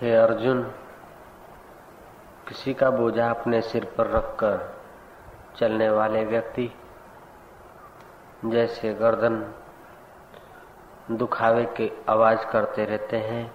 हे 0.00 0.16
अर्जुन, 0.16 0.62
किसी 2.48 2.74
का 2.74 2.90
बोझा 2.90 3.30
अपने 3.30 3.60
सिर 3.62 3.84
पर 3.84 4.06
रखकर 4.06 4.76
चलने 5.58 5.90
वाले 5.90 6.24
व्यक्ति, 6.24 6.72
जैसे 8.44 8.94
गर्दन 8.94 9.54
दुखावे 11.10 11.64
के 11.76 11.90
आवाज़ 12.08 12.38
करते 12.38 12.84
रहते 12.84 13.16
हैं, 13.16 13.52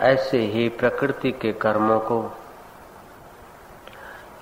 ऐसे 0.00 0.38
ही 0.38 0.68
प्रकृति 0.68 1.32
के 1.32 1.52
कर्मों 1.52 2.00
को 2.00 2.32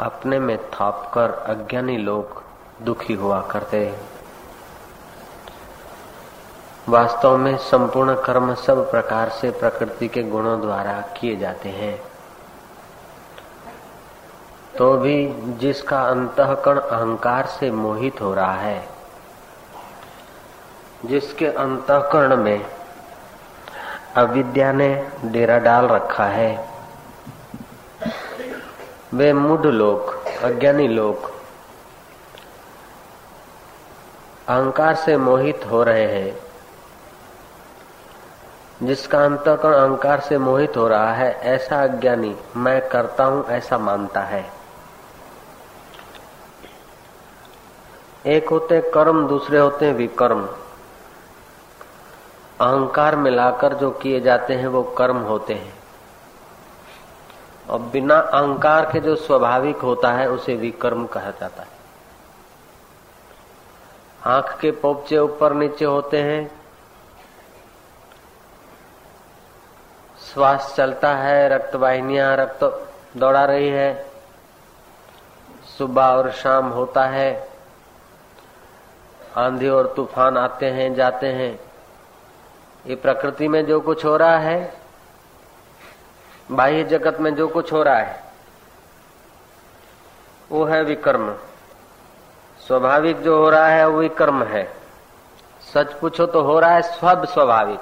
अपने 0.00 0.38
में 0.38 0.58
थाप 0.70 1.10
कर 1.14 1.30
अज्ञानी 1.30 1.96
लोग 1.96 2.42
दुखी 2.82 3.14
हुआ 3.14 3.40
करते 3.42 3.86
हैं। 3.86 4.15
वास्तव 6.88 7.36
में 7.36 7.56
संपूर्ण 7.58 8.14
कर्म 8.16 8.54
सब 8.54 8.90
प्रकार 8.90 9.28
से 9.30 9.50
प्रकृति 9.50 10.08
के 10.08 10.22
गुणों 10.22 10.60
द्वारा 10.60 10.92
किए 11.16 11.36
जाते 11.36 11.68
हैं। 11.68 11.96
तो 14.78 14.92
भी 14.96 15.16
जिसका 15.58 16.02
अंतकरण 16.02 16.78
अहंकार 16.78 17.46
से 17.48 17.70
मोहित 17.70 18.20
हो 18.20 18.32
रहा 18.34 18.54
है, 18.54 18.88
जिसके 21.06 21.46
अंतकरण 21.46 22.36
में 22.36 22.66
अविद्या 24.16 24.72
ने 24.72 24.88
डेरा 25.24 25.58
डाल 25.58 25.86
रखा 25.88 26.26
है, 26.26 26.68
वे 29.14 29.32
मूढ़ 29.32 29.66
लोग 29.66 30.14
अज्ञानी 30.44 30.88
लोग 30.88 31.30
अहंकार 34.48 34.94
से 34.94 35.16
मोहित 35.16 35.66
हो 35.70 35.82
रहे 35.82 36.06
हैं। 36.12 36.45
जिसका 38.82 39.24
अंतकरण 39.24 39.74
अहंकार 39.74 40.20
से 40.20 40.38
मोहित 40.38 40.76
हो 40.76 40.88
रहा 40.88 41.12
है, 41.12 41.32
ऐसा 41.32 41.82
अज्ञानी 41.82 42.36
मैं 42.56 42.88
करता 42.88 43.24
हूँ, 43.24 43.46
ऐसा 43.46 43.78
मानता 43.78 44.20
है। 44.20 44.50
एक 48.26 48.48
होते 48.48 48.80
कर्म, 48.80 49.28
दूसरे 49.28 49.58
होते 49.58 49.92
विकर्म। 49.92 50.46
अहंकार 52.60 53.16
मिलाकर 53.16 53.74
जो 53.74 53.90
किए 53.90 54.20
जाते 54.20 54.54
हैं, 54.54 54.66
वो 54.66 54.82
कर्म 54.82 55.16
होते 55.16 55.54
हैं। 55.54 55.74
और 57.70 57.78
बिना 57.78 58.18
अहंकार 58.18 58.84
के 58.92 59.00
जो 59.00 59.16
स्वाभाविक 59.16 59.76
होता 59.76 60.12
है, 60.12 60.30
उसे 60.30 60.56
विकर्म 60.56 61.06
कहा 61.06 61.30
जाता 61.30 61.62
है। 61.62 61.76
आँख 64.26 64.58
के 64.60 64.70
पोपचे 64.70 65.18
ऊपर 65.18 65.52
नीचे 65.52 65.84
होते 65.84 66.22
हैं 66.22 66.65
श्वास 70.36 70.74
चलता 70.76 71.14
है, 71.14 71.48
रक्त 71.48 71.74
वाहिनियाँ, 71.74 72.36
रक्त 72.36 72.88
दौड़ा 73.16 73.44
रही 73.44 73.68
है। 73.68 74.06
सुबह 75.78 76.04
और 76.04 76.30
शाम 76.30 76.68
होता 76.68 77.04
है। 77.04 77.48
आंधी 79.36 79.68
और 79.68 79.92
तूफ़ान 79.96 80.38
आते 80.38 80.66
हैं, 80.66 80.94
जाते 80.94 81.26
हैं। 81.26 81.60
ये 82.86 82.96
प्रकृति 82.96 83.48
में 83.48 83.66
जो 83.66 83.80
कुछ 83.80 84.04
हो 84.04 84.16
रहा 84.16 84.38
है, 84.38 84.74
बाह्य 86.50 86.84
जगत 86.84 87.20
में 87.20 87.34
जो 87.34 87.48
कुछ 87.48 87.72
हो 87.72 87.82
रहा 87.82 87.96
है, 87.96 88.22
वो 90.52 90.64
है 90.64 90.82
विकर्म। 90.82 91.36
स्वाभाविक 92.66 93.22
जो 93.22 93.38
हो 93.38 93.50
रहा 93.50 93.66
है, 93.66 93.88
वो 93.88 94.00
विकर्म 94.00 94.42
है। 94.42 94.72
सच 95.74 95.92
पूछो 95.92 96.26
तो 96.26 96.42
हो 96.42 96.60
रहा 96.60 96.70
है, 96.70 96.82
सब 96.82 97.24
स्वाभाविक। 97.24 97.80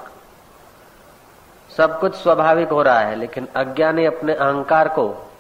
सब 1.77 2.01
कुछ 2.01 2.15
स्वाभाविक 2.15 2.69
हो 2.69 2.83
रहा 2.83 2.99
है, 2.99 3.15
लेकिन 3.17 3.49
अज्ञानी 3.57 4.05
अपने 4.05 4.35
अहंकार 4.35 4.89
को 4.89 5.31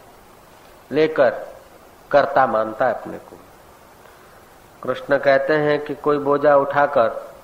लेकर 0.93 1.31
कर्ता 2.11 2.47
मानता 2.47 2.87
है 2.87 2.95
अपने 2.95 3.19
को। 3.19 3.39
कृष्ण 4.83 5.19
कहते 5.19 5.55
हैं 5.55 5.85
कि 5.85 5.95
कोई 5.95 6.19
बोझा 6.19 6.57
उठाकर, 6.57 7.35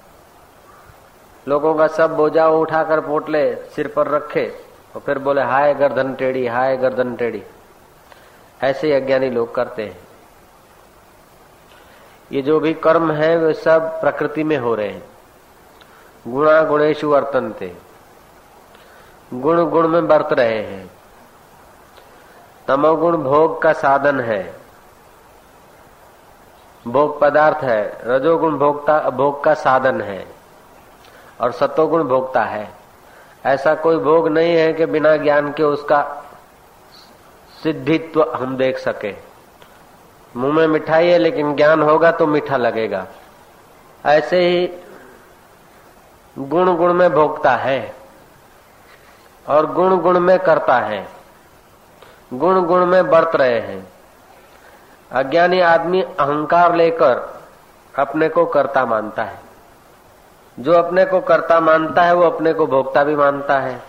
लोगों 1.49 1.75
का 1.75 1.87
सब 1.87 2.17
बोझा 2.17 2.49
उठाकर 2.49 3.01
पोटले 3.01 3.55
सिर 3.55 3.89
पर 3.89 4.09
रखे, 4.09 4.53
और 4.95 5.01
फिर 5.01 5.19
बोले, 5.19 5.43
हाय 5.43 5.75
गर्दन 5.75 6.15
टेढ़ी, 6.15 6.47
हाय 6.47 6.77
गर्दन 6.77 7.17
टेढ़ी। 7.17 7.43
ऐसे 8.63 8.87
ही 8.87 8.93
अज्ञानी 8.93 9.31
लोग 9.31 9.55
करते 9.55 9.83
हैं। 9.83 9.99
ये 12.33 12.43
जो 12.43 12.61
भी 12.61 12.75
कर्म 12.75 13.13
है, 13.13 13.37
वे 13.37 13.53
सब 13.53 14.01
प्रकृति 14.01 14.45
में 14.45 14.59
हो 14.59 14.75
रहे 14.75 14.89
हैं। 14.89 15.05
गुणा 16.29 16.63
गुणेशु 16.63 17.09
वर्तनते। 17.09 17.90
गुण 19.35 19.65
गुण 19.65 19.89
में 19.89 20.09
बरत 20.09 20.29
रहे 20.33 20.63
हैं। 20.63 20.91
तमोगुण 22.69 23.17
भोग 23.17 23.63
का 23.63 23.73
साधन 23.73 24.21
है। 24.21 24.57
भोग 26.89 27.21
पदार्थ 27.21 27.65
है। 27.65 27.99
रजोगुण 28.05 28.59
भोगता, 28.59 29.11
भोग 29.11 29.45
का 29.45 29.55
साधन 29.55 30.01
है। 30.01 30.27
और 31.41 31.53
सतोगुण 31.53 32.05
भोगता 32.05 32.43
है। 32.43 32.73
ऐसा 33.47 33.75
कोई 33.75 33.97
भोग 33.97 34.29
नहीं 34.29 34.57
है 34.57 34.73
कि 34.73 34.87
बिना 34.87 35.17
ज्ञान 35.17 35.53
के 35.53 35.63
उसका 35.63 36.25
सिद्धित्व 37.63 38.33
हम 38.35 38.57
देख 38.57 38.79
सके। 38.79 39.15
मुँह 40.37 40.55
में 40.55 40.67
मिठाई 40.67 41.09
है, 41.09 41.19
लेकिन 41.19 41.57
ज्ञान 41.57 41.83
होगा 41.83 42.11
तो 42.11 42.27
मीठा 42.27 42.57
लगेगा। 42.57 43.07
ऐसे 44.07 44.49
ही 44.49 44.71
गुण 46.39 46.77
गुण 46.77 46.93
में 46.93 47.13
भोगता 47.13 47.51
है। 47.51 48.00
और 49.49 49.73
गुण 49.73 49.97
गुण 49.97 50.21
में 50.21 50.39
करता 50.39 50.77
है। 50.79 51.09
गुण 52.33 52.63
गुण 52.63 52.87
में 52.87 53.11
बरत 53.11 53.37
रहे 53.37 53.61
हैं। 53.61 53.93
अज्ञानी 55.13 55.61
आदमी 55.61 56.03
अहंकार 56.03 56.75
लेकर 56.75 57.41
अपने 57.99 58.29
को 58.29 58.47
कर्ता 58.47 58.85
मानता 58.85 59.23
है। 59.23 59.41
जो 60.59 60.73
अपने 60.73 61.05
को 61.05 61.21
कर्ता 61.21 61.61
मानता 61.61 62.03
है, 62.03 62.15
वो 62.15 62.23
अपने 62.23 62.53
को 62.53 62.67
भोक्ता 62.67 63.05
भी 63.05 63.17
मानता 63.17 63.59
है। 63.59 63.83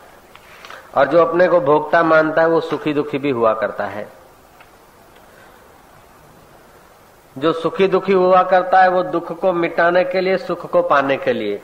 और 0.97 1.05
जो 1.05 1.25
अपने 1.25 1.47
को 1.47 1.61
भोक्ता 1.61 2.03
मानता 2.03 2.41
है, 2.41 2.47
वो 2.47 2.61
सुखी 2.61 2.93
दुखी 2.93 3.17
भी 3.17 3.29
हुआ 3.29 3.53
करता 3.53 3.85
है। 3.85 4.09
जो 7.37 7.53
सुखी 7.53 7.87
दुखी 7.87 8.13
हुआ 8.13 8.43
करता 8.43 8.81
है, 8.81 8.89
वो 8.89 9.03
दुख 9.03 9.39
को 9.39 9.53
मिटाने 9.53 10.03
के 10.03 10.21
लिए, 10.21 10.37
सुख 10.37 10.71
को 10.71 10.81
पाने 10.81 11.17
के 11.17 11.33
लिए 11.33 11.61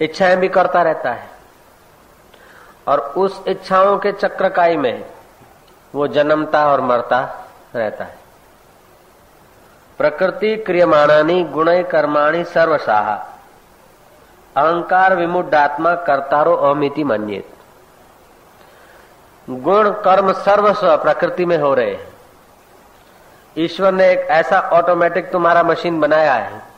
इच्छाएँ 0.00 0.36
भी 0.36 0.48
करता 0.48 0.82
रहता 0.82 1.12
है। 1.12 1.35
और 2.86 3.00
उस 3.00 3.42
इच्छाओं 3.46 3.98
के 3.98 4.12
चक्रकाई 4.12 4.76
में 4.76 5.04
वो 5.94 6.06
जन्मता 6.08 6.66
और 6.72 6.80
मरता 6.80 7.20
रहता 7.76 8.04
है। 8.04 8.16
प्रकृति 9.98 10.56
क्रियमाणानी, 10.56 11.44
गुण 11.44 11.82
कर्माणी 11.82 12.44
सर्वशाह 12.44 13.14
अहंकार 14.56 15.16
विमुडात्मा 15.16 15.94
कर्तारो 15.94 16.54
अमिति 16.56 17.04
मन्येत। 17.04 17.48
गुण, 19.50 19.90
कर्म 19.90 20.32
सर्वस्व 20.32 20.96
प्रकृति 20.96 21.44
में 21.44 21.58
हो 21.58 21.74
रहे 21.74 21.90
हैं। 21.90 22.08
ईश्वर 23.58 23.92
ने 23.92 24.10
एक 24.12 24.18
ऐसा 24.18 24.60
ऑटोमेटिक 24.60 25.30
तुम्हारा 25.32 25.62
मशीन 25.62 26.00
बनाया 26.00 26.34
है 26.34 26.75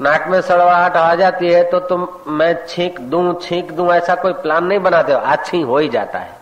नाक 0.00 0.26
में 0.28 0.40
सड़वाहट 0.40 0.96
आ 0.96 1.14
जाती 1.14 1.52
है 1.52 1.62
तो 1.64 1.78
तुम, 1.80 2.08
मैं 2.28 2.66
छींक 2.66 3.00
दूँ 3.00 3.40
छींक 3.40 3.72
दूँ, 3.72 3.92
ऐसा 3.92 4.14
कोई 4.14 4.32
प्लान 4.32 4.64
नहीं 4.64 4.78
बनाते 4.78 5.12
हो। 5.12 5.18
आज 5.18 5.46
छींक 5.46 5.66
हो 5.66 5.78
ही 5.78 5.88
जाता 5.88 6.18
है। 6.18 6.32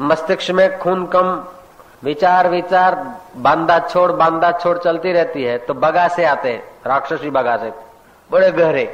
मस्तिष्क 0.00 0.50
में 0.50 0.78
खून 0.78 1.06
कम, 1.06 1.44
विचार 2.02 2.48
विचार, 2.48 2.94
बांदा 3.36 3.78
छोड़ 3.78 4.10
बांदा 4.12 4.52
छोड़ 4.52 4.78
चलती 4.78 5.12
रहती 5.12 5.42
है। 5.42 5.58
तो 5.58 5.74
बगा 5.74 6.08
से 6.08 6.24
आते 6.24 6.52
हैं, 6.52 6.62
राक्षसी 6.86 7.30
बगा 7.30 7.56
से 7.56 7.72
बड़े 8.30 8.50
गहरे। 8.50 8.84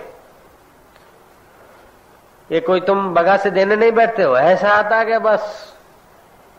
ये 2.51 2.61
कोई 2.61 2.81
तुम 2.81 3.15
बगा 3.15 3.37
से 3.37 3.51
देने 3.51 3.77
नहीं 3.77 3.93
बैठते 3.93 4.23
हो? 4.23 4.37
ऐसा 4.37 4.69
आता 4.69 4.97
है 4.97 5.05
कि 5.05 5.19
बस, 5.19 5.75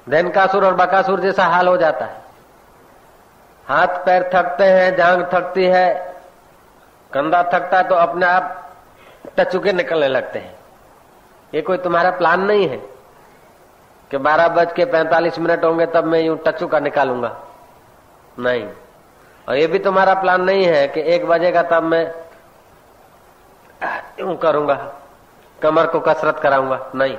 धैनकासुर 0.09 0.65
और 0.65 0.75
बकासुर 0.75 1.19
जैसा 1.19 1.45
हाल 1.45 1.67
हो 1.67 1.77
जाता 1.77 2.06
है। 2.06 2.20
हाथ 3.67 3.87
पैर 4.05 4.29
थकते 4.33 4.63
हैं, 4.65 4.95
जांग 4.95 5.23
थकती 5.33 5.65
है, 5.65 5.89
कंधा 7.11 7.43
थकता 7.43 7.77
है 7.77 7.87
तो 7.89 7.95
अपने 7.97 8.25
आप 8.25 8.57
टचुके 9.37 9.73
निकलने 9.73 10.07
लगते 10.07 10.39
हैं। 10.39 10.55
ये 11.53 11.61
कोई 11.61 11.77
तुम्हारा 11.77 12.11
प्लान 12.11 12.41
नहीं 12.41 12.67
है 12.69 12.77
कि 14.11 14.17
बारह 14.19 14.47
बज 14.47 14.73
के 14.73 14.85
पैंतालीस 14.85 15.39
मिनट 15.39 15.63
होंगे 15.65 15.85
तब 15.85 16.05
मैं 16.05 16.21
यूँ 16.21 16.37
टचुका 16.47 16.79
निकालूँगा। 16.79 17.35
नहीं। 18.39 18.67
और 19.47 19.55
ये 19.55 19.67
भी 19.67 19.79
तुम्हारा 19.79 20.13
प्लान 20.13 20.41
नहीं 20.41 20.65
है 20.65 20.87
कि 20.87 21.01
एक 21.13 21.25
बजेगा 21.25 21.61
तब 21.63 21.83
मैं 21.83 22.03
यूँ 24.19 24.35
करूँगा, 24.37 24.75
कमर 25.59 25.87
को 25.87 25.99
कसरत 25.99 26.39
कराऊँगा। 26.39 26.79
नहीं। 26.95 27.17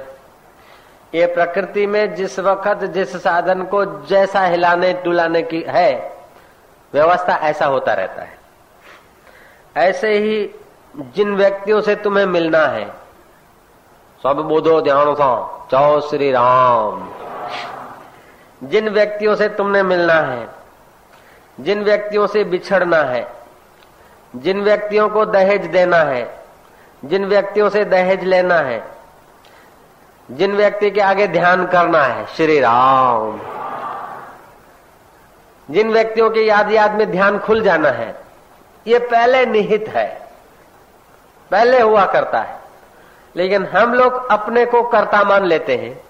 ये 1.12 1.26
प्रकृति 1.26 1.86
में 1.86 2.14
जिस 2.14 2.38
वक्त, 2.40 2.84
जिस 2.84 3.16
साधन 3.22 3.62
को 3.64 3.84
जैसा 4.06 4.40
हिलाने, 4.40 4.92
डुलाने 5.04 5.42
की 5.42 5.64
है 5.68 6.11
व्यवस्था 6.94 7.36
ऐसा 7.40 7.66
होता 7.66 7.92
रहता 7.92 8.22
है। 8.22 8.38
ऐसे 9.76 10.18
ही 10.18 10.54
जिन 10.96 11.34
व्यक्तियों 11.36 11.80
से 11.80 11.94
तुम्हें 11.96 12.26
मिलना 12.26 12.66
है, 12.66 12.84
सब 14.22 14.36
बोधो 14.36 14.80
ध्यान 14.80 15.14
सा 15.14 15.68
चाओ 15.70 16.00
श्री 16.00 16.30
राम। 16.32 17.08
जिन 18.62 18.88
व्यक्तियों 18.88 19.34
से 19.34 19.48
तुमने 19.48 19.82
मिलना 19.82 20.14
है, 20.14 20.48
जिन 21.60 21.82
व्यक्तियों 21.84 22.26
से 22.26 22.44
बिछड़ना 22.44 22.96
है, 22.96 23.26
जिन 24.36 24.62
व्यक्तियों 24.62 25.08
को 25.08 25.24
दहेज 25.24 25.66
देना 25.66 25.96
है, 25.96 26.40
जिन 27.04 27.24
व्यक्तियों 27.24 27.68
से 27.70 27.84
दहेज 27.84 28.24
लेना 28.24 28.54
है, 28.54 28.82
जिन 30.30 30.56
व्यक्ति 30.56 30.90
के 30.90 31.00
आगे 31.00 31.26
ध्यान 31.28 31.66
करना 31.66 32.02
है, 32.02 32.26
श्री 32.26 32.60
राम। 32.60 33.40
जिन 35.70 35.92
व्यक्तियों 35.92 36.30
के 36.30 36.40
याद 36.40 36.70
याद 36.72 36.94
में 36.94 37.10
ध्यान 37.10 37.38
खुल 37.38 37.62
जाना 37.62 37.88
है, 37.88 38.14
ये 38.86 38.98
पहले 38.98 39.46
निहित 39.46 39.88
है, 39.88 40.28
पहले 41.50 41.80
हुआ 41.80 42.04
करता 42.04 42.40
है। 42.40 42.60
लेकिन 43.36 43.66
हम 43.66 43.94
लोग 43.94 44.28
अपने 44.30 44.64
को 44.66 44.82
कर्ता 44.82 45.22
मान 45.24 45.44
लेते 45.44 45.76
हैं। 45.76 46.04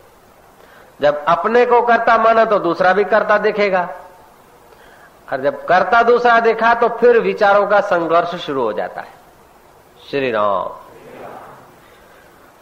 जब 1.01 1.25
अपने 1.25 1.67
को 1.67 1.83
कर्ता 1.83 2.19
माना 2.19 2.45
तो 2.45 2.59
दूसरा 2.59 2.93
भी 2.93 3.05
कर्ता 3.05 3.39
देखेगा। 3.39 3.89
और 5.33 5.41
जब 5.41 5.67
कर्ता 5.67 6.03
दूसरा 6.03 6.41
देखा 6.41 6.75
तो 6.75 6.89
फिर 6.89 7.19
विचारों 7.19 7.67
का 7.67 7.81
संघर्ष 7.81 8.35
शुरू 8.35 8.63
हो 8.63 8.73
जाता 8.73 9.01
है। 9.01 9.13
श्री 10.11 10.31
राम। 10.31 10.71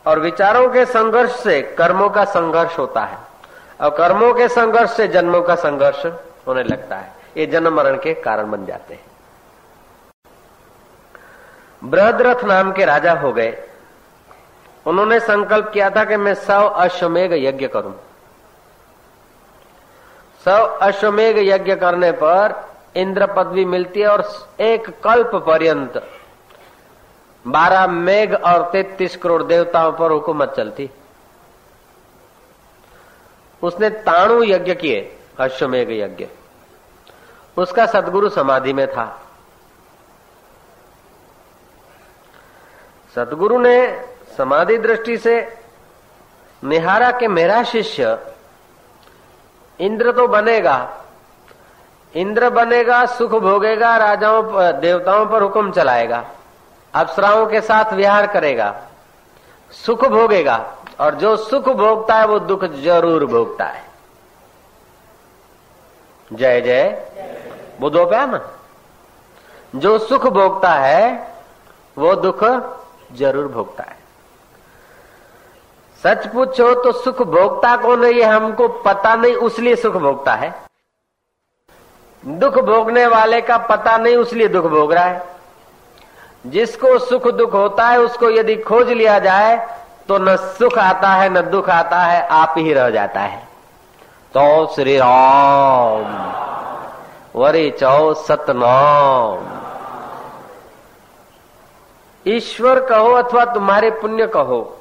और 0.07 0.19
विचारों 0.19 0.69
के 0.71 0.85
संघर्ष 0.85 1.43
से 1.43 1.63
कर्मों 1.63 2.11
का 2.11 2.25
संघर्ष 2.25 2.79
होता 2.79 3.01
है। 3.01 3.19
और 3.81 3.91
कर्मों 3.91 4.35
के 4.35 4.49
संघर्ष 4.49 4.97
से 4.97 5.09
जन्मों 5.09 5.43
का 5.43 5.55
संघर्ष 5.55 6.07
होने 6.47 6.63
लगता 6.63 6.97
है। 6.97 7.15
ये 7.37 7.47
जन्म 7.47 7.75
मरण 7.75 7.97
के 7.97 8.15
कारण 8.15 8.51
बन 8.51 8.67
जाते 8.67 8.95
हैं। 8.95 9.07
बृहद्रथ 11.85 12.45
नाम 12.45 12.73
के 12.73 12.85
राजा 12.85 13.13
हो 13.13 13.33
गए। 13.33 13.69
उन्होंने 14.87 15.21
संकल्प 15.21 15.71
किया 15.75 15.91
था 15.91 16.05
कि 16.05 16.17
मैं 16.17 16.35
सौ 16.35 16.67
अश्वमेघ 16.67 17.33
यज्ञ 17.33 17.69
करूँ। 17.69 18.01
सौ 20.45 20.65
अश्वमेघ 20.67 21.39
यज्ञ 21.39 21.75
करने 21.75 22.13
पर 22.13 22.69
इंद्र 22.97 23.27
पदवी 23.27 23.65
मिलती 23.65 24.01
है 24.01 24.09
और 24.09 24.49
एक 24.61 24.89
कल्प 24.91 25.31
पर्यंत 25.35 26.11
बारह 27.47 27.87
मेघ 27.87 28.35
और 28.35 28.71
तैतीस 28.73 29.17
करोड़ 29.17 29.43
देवताओं 29.43 29.93
पर 29.93 30.11
हुकूमत 30.11 30.55
चलती। 30.57 30.91
उसने 33.63 33.91
ताणु 33.91 34.43
यज्ञ 34.45 34.75
किए। 34.75 35.20
अश्वमेघ 35.41 35.91
यज्ञ। 35.91 36.27
उसका 37.57 37.87
सदगुरु 37.87 38.29
समाधि 38.29 38.73
में 38.73 38.87
था। 38.87 39.07
सदगुरु 43.17 43.59
ने 43.59 43.77
समाधि 44.37 44.77
दृष्टि 44.79 45.17
से 45.19 45.41
निहारा 46.63 47.11
के 47.11 47.29
मेरा 47.29 47.63
शिष्य 47.65 48.19
इंद्र 49.81 50.13
तो 50.13 50.27
बनेगा। 50.29 50.77
इंद्र 52.15 52.51
बनेगा, 52.51 53.05
सुख 53.07 53.31
भोगेगा, 53.33 53.97
राजाओं 53.97 54.43
पर 54.43 54.73
देवताओं 54.73 55.27
पर 55.27 55.43
हुक्म 55.43 55.73
चलाएगा, 55.73 56.25
अप्सराओं 56.95 57.47
के 57.47 57.61
साथ 57.61 57.93
विहार 57.93 58.27
करेगा, 58.27 58.75
सुख 59.73 60.05
भोगेगा, 60.07 60.57
और 61.01 61.15
जो 61.15 61.37
सुख 61.39 61.69
भोगता 61.69 62.15
है 62.15 62.27
वो 62.27 62.39
दुख 62.41 62.65
ज़रूर 62.65 63.25
भोगता 63.27 63.65
है। 63.65 63.85
जय 66.31 66.61
जय 66.61 66.83
बुधो 67.81 68.05
पे 68.07 68.27
ना 68.27 68.41
जो 69.75 69.99
सुख 69.99 70.27
भोगता 70.27 70.73
है, 70.73 71.29
वो 71.97 72.15
दुख 72.17 72.45
ज़रूर 73.13 73.47
भोगता 73.49 73.83
है। 73.83 73.99
सच 76.03 76.27
पूछो 76.27 76.73
तो 76.75 76.93
सुख 76.95 77.23
भोगता 77.23 77.75
कौन 77.77 78.05
है, 78.05 78.13
ये 78.13 78.25
हमको 78.25 78.69
पता 78.83 79.15
नहीं, 79.15 79.35
उसलिए 79.35 79.77
सुख 79.77 79.95
भोगता 79.95 80.35
है। 80.35 80.55
दुख 82.23 82.59
भोगने 82.61 83.07
वाले 83.07 83.41
का 83.41 83.59
पता 83.59 83.97
नहीं, 83.97 84.17
उसलिए 84.17 84.49
दुख 84.49 84.65
भोग 84.67 84.93
रहा 84.93 85.05
है। 85.05 85.23
जिसको 86.47 86.99
सुख 87.01 87.29
दुख 87.29 87.53
होता 87.55 87.87
है, 87.89 87.99
उसको 88.01 88.31
यदि 88.31 88.57
खोज 88.57 88.91
लिया 88.91 89.19
जाए 89.19 89.57
तो 90.09 90.19
न 90.19 90.37
सुख 90.37 90.79
आता 90.79 91.09
है, 91.09 91.29
न 91.29 91.41
दुख 91.51 91.71
आता 91.71 91.99
है, 91.99 92.27
आप 92.29 92.55
ही 92.59 92.73
रह 92.73 92.91
जाता 92.91 93.21
है। 93.21 93.50
तो 94.37 94.67
श्री 94.67 94.97
राम। 94.97 96.31
वरी 97.37 97.71
चौ 97.71 98.15
सतनाम। 98.15 99.61
ईश्वर 102.27 102.87
कहो 102.87 103.13
अथवा 103.13 103.45
तुम्हारे 103.45 103.91
पुण्य 103.91 104.27
कहो। 104.27 104.79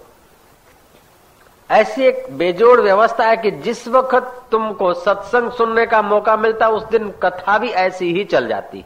ऐसी 1.71 2.03
एक 2.03 2.37
बेजोड़ 2.37 2.81
व्यवस्था 2.81 3.23
है 3.23 3.37
कि 3.37 3.51
जिस 3.51 3.87
वक्त 3.87 4.41
तुमको 4.51 4.93
सत्संग 4.93 5.51
सुनने 5.51 5.85
का 5.85 6.01
मौका 6.01 6.37
मिलता, 6.37 6.67
उस 6.67 6.83
दिन 6.83 7.13
कथा 7.23 7.57
भी 7.57 7.69
ऐसी 7.69 8.13
ही 8.13 8.23
चल 8.23 8.47
जाती। 8.47 8.85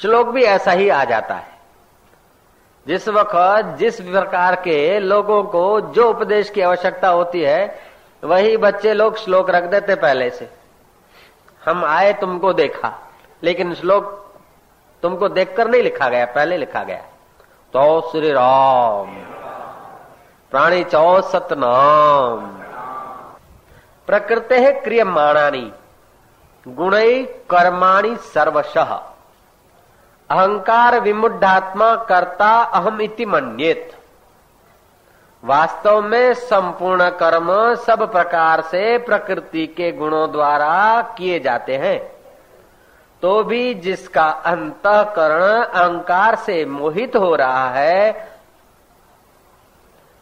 श्लोक 0.00 0.26
भी 0.26 0.42
ऐसा 0.42 0.70
ही 0.70 0.88
आ 0.88 1.04
जाता 1.04 1.34
है। 1.34 1.54
जिस 2.86 3.08
वक्त 3.08 3.78
जिस 3.78 4.00
प्रकार 4.00 4.54
के 4.54 4.98
लोगों 4.98 5.42
को 5.42 5.80
जो 5.80 6.10
उपदेश 6.10 6.50
की 6.50 6.60
आवश्यकता 6.60 7.08
होती 7.08 7.40
है 7.40 7.93
वही 8.24 8.56
बच्चे 8.56 8.92
लोग 8.94 9.16
श्लोक 9.16 9.50
रख 9.50 9.64
देते 9.64 9.94
पहले 9.94 10.30
से। 10.30 10.50
हम 11.64 11.84
आए 11.84 12.12
तुमको 12.12 12.52
देखा, 12.52 12.92
लेकिन 13.42 13.74
श्लोक 13.74 14.04
तुमको 15.02 15.28
देखकर 15.28 15.68
नहीं 15.68 15.82
लिखा 15.82 16.08
गया, 16.08 16.24
पहले 16.26 16.56
लिखा 16.56 16.82
गया। 16.84 17.02
तो 17.74 18.00
श्री 18.12 18.30
राम। 18.32 19.06
प्राणी 20.52 20.84
चौ 20.84 21.20
सतनाम 21.20 22.46
प्रकृते 24.08 24.72
क्रियमाणानी 24.80 25.72
गुण 26.68 26.92
कर्माणी 27.50 28.16
सर्वशः। 28.16 28.94
अहंकार 30.30 30.98
विमुढ़ात्मा 31.00 31.94
कर्ता 32.04 32.50
अहम 32.62 33.00
इति 33.00 33.26
मन्येत। 33.26 34.03
वास्तव 35.44 36.00
में 36.02 36.34
संपूर्ण 36.34 37.08
कर्म 37.10 37.48
सब 37.76 38.10
प्रकार 38.12 38.60
से 38.60 38.96
प्रकृति 38.98 39.66
के 39.66 39.90
गुणों 39.92 40.30
द्वारा 40.32 41.00
किए 41.18 41.38
जाते 41.40 41.76
हैं। 41.76 41.98
तो 43.22 43.42
भी 43.44 43.74
जिसका 43.74 44.24
अंतकरण 44.46 45.62
अहंकार 45.62 46.36
से 46.36 46.64
मोहित 46.64 47.16
हो 47.16 47.34
रहा 47.34 47.68
है, 47.70 48.28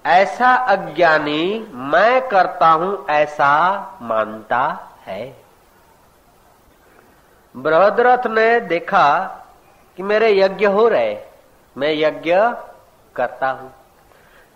ऐसा 0.04 0.54
अज्ञानी 0.54 1.66
मैं 1.72 2.28
करता 2.28 2.68
हूँ 2.68 3.06
ऐसा 3.10 3.52
मानता 4.02 4.64
है। 5.06 5.24
बृहदरथ 7.54 8.26
ने 8.26 8.60
देखा 8.60 9.20
कि 9.98 10.02
मेरे 10.02 10.32
यज्ञ 10.38 10.66
हो 10.66 10.88
रहे 10.88 11.16
मैं 11.76 11.92
यज्ञ 11.94 12.34
करता 13.16 13.50
हूँ। 13.50 13.72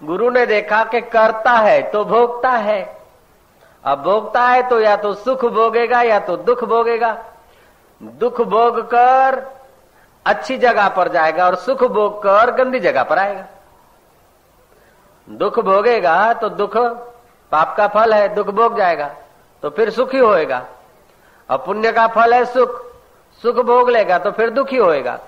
गुरु 0.01 0.31
ने 0.31 0.45
देखा 0.47 0.83
कि 0.85 1.01
करता 1.01 1.53
है 1.53 1.81
तो 1.83 2.05
भोगता 2.05 2.51
है। 2.51 2.81
अब 3.85 4.03
भोगता 4.03 4.43
है 4.43 4.69
तो 4.69 4.81
या 4.81 4.97
तो 4.97 5.13
सुख 5.15 5.45
भोगेगा 5.45 6.01
या 6.03 6.19
तो 6.21 6.37
दुख 6.37 6.65
भोगेगा। 6.65 7.17
दुख 8.01 8.41
भोग 8.41 8.81
कर 8.85 9.43
अच्छी 10.27 10.57
जगह 10.59 10.89
पर 10.89 11.09
जाएगा 11.09 11.47
और 11.47 11.55
सुख 11.57 11.85
भोग 11.85 12.23
कर 12.23 12.51
गंदी 12.55 12.81
जगह 12.81 13.03
पर 13.03 13.19
आएगा। 13.19 13.45
दुख 15.29 15.59
भोगेगा 15.61 16.33
तो 16.33 16.49
दुख 16.49 16.77
पाप 17.53 17.75
का 17.77 17.87
फल 17.89 18.15
है, 18.15 18.29
दुख 18.35 18.47
भोग 18.49 18.77
जाएगा 18.77 19.11
तो 19.63 19.71
फिर 19.71 19.91
सुखी 19.91 20.19
होएगा। 20.19 20.65
और 21.49 21.59
पुण्य 21.59 21.93
का 21.93 22.07
फल 22.07 22.35
है 22.35 22.45
सुख। 22.45 22.85
सुख 23.43 23.57
भोग 23.57 23.91
लेगा 23.91 24.19
तो 24.19 24.31
फिर 24.31 24.51
दुखी 24.51 24.77
होएगा। 24.77 25.19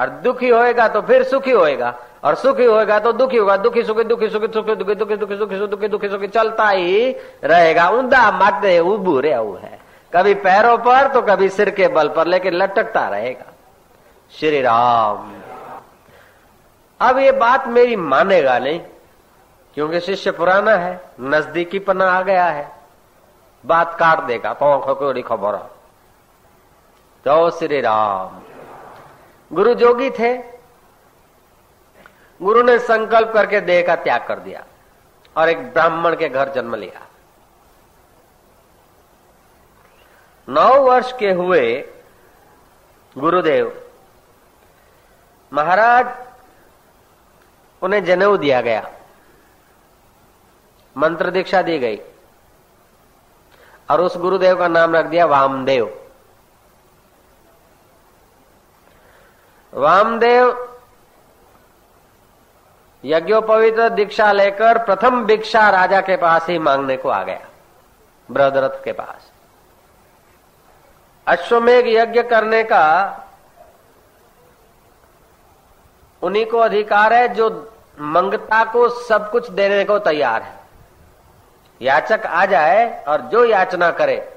और 0.00 0.08
दुखी 0.08 0.48
होएगा 0.48 0.88
तो 0.88 1.00
फिर 1.02 1.22
सुखी 1.22 1.50
होएगा। 1.50 1.94
और 2.24 2.34
सुखी 2.34 2.64
होएगा 2.64 2.98
तो 2.98 3.12
दुखी 3.12 3.36
होगा। 3.36 3.56
दुखी, 3.56 3.82
सुखी 3.82 4.04
दुखी, 4.04 4.28
सुखी 4.28 4.46
सुखी, 4.46 4.74
दुखी 4.74 4.94
दुखी 4.94 5.16
दुखी, 5.16 5.36
सुखी 5.36 5.66
दुखी 5.66 5.88
दुखी, 5.88 6.08
सुखी 6.08 6.28
चलता 6.28 6.68
ही 6.68 7.16
रहेगा। 7.44 7.88
ऊंधा 7.88 8.30
माते 8.30 8.78
उबू 8.78 9.20
रे 9.20 9.32
है। 9.32 9.78
कभी 10.12 10.34
पैरों 10.34 10.76
पर 10.78 11.08
तो 11.08 11.22
कभी 11.22 11.48
सिर 11.48 11.70
के 11.70 11.88
बल 11.88 12.08
पर, 12.08 12.26
लेकिन 12.26 12.54
लटकता 12.54 13.08
रहेगा। 13.08 13.52
श्री 14.30 14.60
राम। 14.60 15.32
अब 17.00 17.18
ये 17.18 17.32
बात 17.32 17.66
मेरी 17.68 17.96
मानेगा 17.96 18.58
नहीं, 18.58 18.80
क्योंकि 19.74 20.00
शिष्य 20.00 20.30
पुराना 20.30 20.72
है, 20.72 21.00
नजदीकी 21.20 21.78
पना 21.78 22.10
आ 22.10 22.22
गया 22.22 22.44
है। 22.44 22.72
बात 23.66 23.94
काट 23.94 24.20
देगा 24.20 24.52
तो 24.54 25.22
खबर। 25.22 25.56
तो 27.24 27.50
श्री 27.50 27.80
राम। 27.80 28.49
गुरु 29.50 29.74
जोगी 29.74 30.10
थे। 30.10 30.36
गुरु 32.40 32.62
ने 32.62 32.78
संकल्प 32.78 33.32
करके 33.32 33.60
देह 33.60 33.82
का 33.86 33.94
त्याग 33.96 34.26
कर 34.26 34.38
दिया 34.38 34.64
और 35.36 35.48
एक 35.48 35.62
ब्राह्मण 35.72 36.16
के 36.16 36.28
घर 36.28 36.52
जन्म 36.52 36.74
लिया। 36.74 37.06
नौ 40.48 40.80
वर्ष 40.82 41.12
के 41.12 41.30
हुए 41.32 41.62
गुरुदेव 43.16 43.72
महाराज 45.52 46.06
उन्हें 47.82 48.04
जनेऊ 48.04 48.36
दिया 48.36 48.60
गया। 48.60 48.90
मंत्र 50.96 51.30
दीक्षा 51.30 51.62
दी 51.62 51.78
गई 51.78 52.00
और 53.88 54.00
उस 54.00 54.16
गुरुदेव 54.16 54.58
का 54.58 54.68
नाम 54.68 54.96
रख 54.96 55.06
दिया 55.06 55.26
वामदेव। 55.26 55.86
वामदेव 59.72 60.68
यज्ञोपवित 63.04 63.78
दीक्षा 63.92 64.30
लेकर 64.32 64.78
प्रथम 64.84 65.24
भिक्षा 65.24 65.68
राजा 65.70 66.00
के 66.00 66.16
पास 66.16 66.48
ही 66.48 66.58
मांगने 66.58 66.96
को 66.96 67.08
आ 67.08 67.22
गया 67.22 67.46
बृहदरथ 68.28 68.82
के 68.84 68.92
पास। 68.92 69.30
अश्वमेघ 71.26 71.86
यज्ञ 71.86 72.22
करने 72.22 72.62
का 72.64 72.86
उन्हीं 76.22 76.46
को 76.46 76.58
अधिकार 76.58 77.12
है 77.12 77.28
जो 77.28 77.48
मंगता 78.00 78.64
को 78.64 78.88
सब 78.88 79.30
कुछ 79.30 79.50
देने 79.50 79.84
को 79.84 79.98
तैयार 79.98 80.42
है। 80.42 80.58
याचक 81.80 82.26
आ 82.26 82.44
जाए 82.46 83.04
और 83.08 83.20
जो 83.20 83.44
याचना 83.44 83.90
करे, 83.90 84.32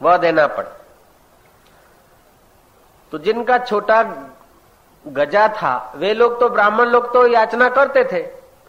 वह 0.00 0.16
देना 0.16 0.46
पड़े। 0.46 0.70
तो 3.12 3.18
जिनका 3.18 3.58
छोटा 3.58 4.02
गजा 5.04 5.46
था। 5.52 5.92
वे 5.96 6.12
लोग 6.14 6.38
तो 6.40 6.48
ब्राह्मण 6.48 6.88
लोग 6.88 7.12
तो 7.12 7.26
याचना 7.26 7.68
करते 7.70 8.04
थे। 8.04 8.22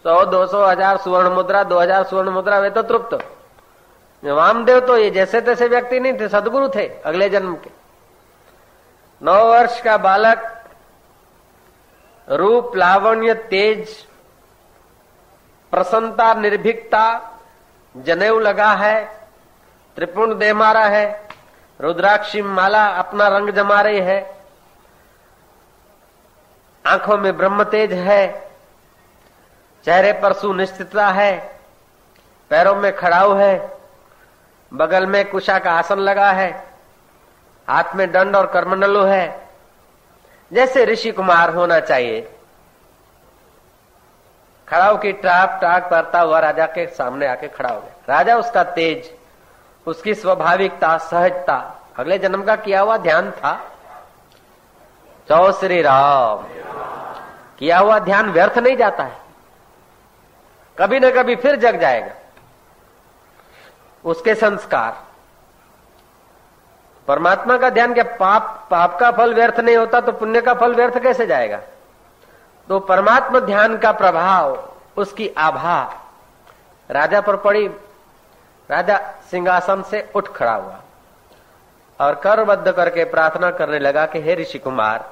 सौ, 0.06 0.24
दो 0.26 0.46
सौ, 0.48 0.66
हज़ार 0.66 0.98
सुवर्ण 0.98 1.30
मुद्रा, 1.30 1.64
दो 1.64 1.80
हज़ार 1.80 2.04
सुवर्ण 2.04 2.30
मुद्रा, 2.30 2.58
वे 2.60 2.70
तो 2.70 2.82
तृप्त। 2.84 3.14
वामदेव 4.24 4.80
तो 4.80 4.98
ये 4.98 5.10
जैसे 5.12 5.42
तैसे 5.42 5.68
व्यक्ति 5.68 6.00
नहीं 6.00 6.14
थे, 6.20 6.28
सदगुरु 6.30 6.68
थे 6.70 6.88
अगले 7.06 7.30
जन्म 7.30 7.56
के। 7.56 7.70
नौ 9.22 9.44
वर्ष 9.46 9.80
का 9.82 9.98
बालक, 9.98 10.50
रूप 12.28 12.76
लावण्य 12.76 13.34
तेज, 13.50 13.96
प्रसन्नता, 15.74 16.34
निर्भीकता, 16.34 17.06
जनेऊ 17.96 18.40
लगा 18.40 18.72
है, 18.74 19.04
त्रिपुण 19.98 20.38
दे 20.38 20.54
मारा 20.54 20.86
है, 20.86 21.06
रुद्राक्षी 21.80 22.42
माला 22.42 22.86
अपना 22.88 23.28
रंग 23.28 23.50
जमा 23.50 23.82
रही 23.82 24.00
है। 24.00 24.20
आँखों 26.86 27.18
में 27.18 27.38
ब्रह्म 27.38 27.64
तेज 27.64 27.94
है, 27.94 28.52
चेहरे 29.86 30.14
पर 30.14 30.34
सुनिश्चितता 30.34 31.08
है, 31.08 31.60
पैरों 32.50 32.76
में 32.76 32.96
खड़ाऊ 32.96 33.36
है, 33.36 33.78
बगल 34.74 35.06
में 35.06 35.30
कुशा 35.30 35.60
का 35.60 35.72
आसन 35.72 36.00
लगा 36.00 36.32
है, 36.32 36.68
हाथ 37.70 37.84
में 37.96 38.12
दंड 38.12 38.36
और 38.36 38.48
कर्मनलु 38.48 39.04
है। 39.04 39.48
जैसे 40.54 40.86
ऋषि 40.86 41.12
कुमार 41.12 41.50
होना 41.50 41.80
चाहिए। 41.80 42.34
खड़ा 44.70 44.94
की 44.94 45.12
टाक 45.12 45.60
टाक 45.62 45.90
करता 45.90 46.20
हुआ, 46.20 46.40
राजा 46.40 46.66
के 46.66 46.88
सामने 46.88 47.28
आके 47.28 47.48
खड़ा 47.48 47.70
हो 47.70 47.80
गया। 47.80 48.18
राजा 48.18 48.38
उसका 48.38 48.64
तेज, 48.64 49.18
उसकी 49.88 50.14
स्वाभाविकता, 50.14 50.98
सहजता, 50.98 51.80
अगले 51.98 52.20
जन्म 52.20 52.44
का 52.44 52.56
किया 52.56 52.82
हुआ 52.82 52.98
ध्यान 52.98 53.32
था। 53.32 53.54
चौ 55.28 55.52
श्री 55.52 55.82
राम। 55.82 56.46
किया 57.64 57.78
हुआ 57.80 57.98
ध्यान 58.00 58.30
व्यर्थ 58.32 58.58
नहीं 58.58 58.76
जाता 58.78 59.04
है। 59.04 59.18
कभी 60.78 61.00
न 61.00 61.12
कभी 61.12 61.36
फिर 61.36 61.56
जग 61.56 61.80
जाएगा। 61.80 62.12
उसके 64.06 64.36
संस्कार। 64.36 64.98
परमात्मा 67.08 67.58
का 67.58 67.70
ध्यान 67.70 67.94
क्या 67.94 68.04
पाप 68.20 68.68
पाप 68.72 69.00
का 69.00 69.12
फल 69.12 69.34
व्यर्थ 69.34 69.60
नहीं 69.60 69.78
होता 69.78 70.02
तो 70.02 70.12
पुण्य 70.12 70.42
का 70.42 70.54
फल 70.54 70.76
व्यर्थ 70.76 71.02
कैसे 71.04 71.26
जाएगा? 71.26 71.60
तो 72.70 72.80
परमात्मा 72.80 73.40
ध्यान 73.40 73.78
का 73.78 73.92
प्रभाव, 73.92 74.74
उसकी 74.98 75.28
आभा। 75.28 75.82
राजा 76.90 77.22
पर 77.22 77.36
पड़ी, 77.38 77.68
राजा 78.70 79.00
सिंहासन 79.32 79.84
से 79.84 80.10
उठ 80.16 80.28
खड़ा 80.28 80.54
हुआ 80.54 80.80
और 82.00 82.16
करबद्ध 82.16 82.72
करके 82.72 83.04
प्रार्थना 83.06 83.52
करने 83.52 83.80
लगा 83.80 84.06
कि 84.06 84.22
हे 84.22 84.36
ऋषि 84.36 84.60
कुमार 84.60 85.12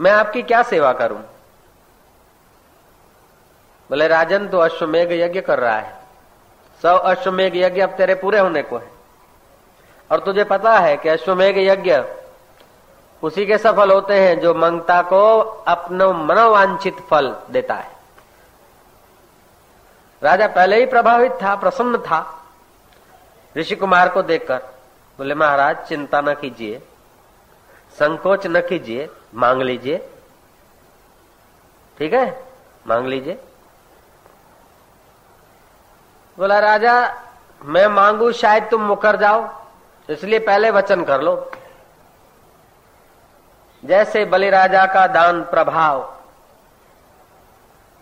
मैं 0.00 0.10
आपकी 0.10 0.42
क्या 0.42 0.62
सेवा 0.62 0.92
करूँ? 0.92 1.18
बोले, 3.90 4.08
राजन 4.08 4.48
तो 4.48 4.58
अश्वमेघ 4.58 5.12
यज्ञ 5.12 5.40
कर 5.40 5.58
रहा 5.58 5.76
है। 5.76 5.98
सौ 6.82 6.96
अश्वमेघ 6.96 7.56
यज्ञ 7.56 7.80
अब 7.80 7.90
तेरे 7.90 8.14
पूरे 8.14 8.38
होने 8.38 8.62
को 8.62 8.78
है। 8.78 8.90
और 10.12 10.20
तुझे 10.20 10.44
पता 10.44 10.78
है 10.78 10.96
कि 10.96 11.08
अश्वमेघ 11.08 11.58
यज्ञ 11.58 12.02
उसी 13.22 13.46
के 13.46 13.58
सफल 13.58 13.90
होते 13.90 14.20
हैं 14.20 14.40
जो 14.40 14.54
मंगता 14.54 15.02
को 15.02 15.38
अपना 15.68 16.12
मनोवांछित 16.12 16.96
फल 17.10 17.36
देता 17.50 17.74
है। 17.74 17.90
राजा 20.22 20.46
पहले 20.46 20.76
ही 20.76 20.86
प्रभावित 20.86 21.32
था, 21.32 21.54
प्रसन्न 21.56 21.98
था। 21.98 22.44
ऋषि 23.56 23.76
कुमार 23.76 24.08
को 24.08 24.22
देखकर 24.22 24.58
बोले, 25.18 25.34
महाराज, 25.34 25.76
चिंता 25.76 26.20
न 26.20 26.34
कीजिए। 26.34 26.82
संकोच 27.90 28.46
न 28.46 28.60
कीजिए, 28.60 29.10
मांग 29.34 29.62
लीजिए। 29.62 30.10
ठीक 31.98 32.12
है? 32.12 32.44
मांग 32.86 33.06
लीजिए। 33.06 33.38
बोला, 36.38 36.58
राजा, 36.58 37.22
मैं 37.64 37.86
मांगू, 37.86 38.32
शायद 38.32 38.68
तुम 38.70 38.82
मुकर 38.82 39.16
जाओ। 39.16 39.62
इसलिए 40.10 40.38
पहले 40.38 40.70
वचन 40.70 41.04
कर 41.04 41.22
लो। 41.22 41.50
जैसे 43.84 44.24
बलि 44.24 44.50
राजा 44.50 44.86
का 44.86 45.06
दान 45.06 45.42
प्रभाव। 45.42 46.14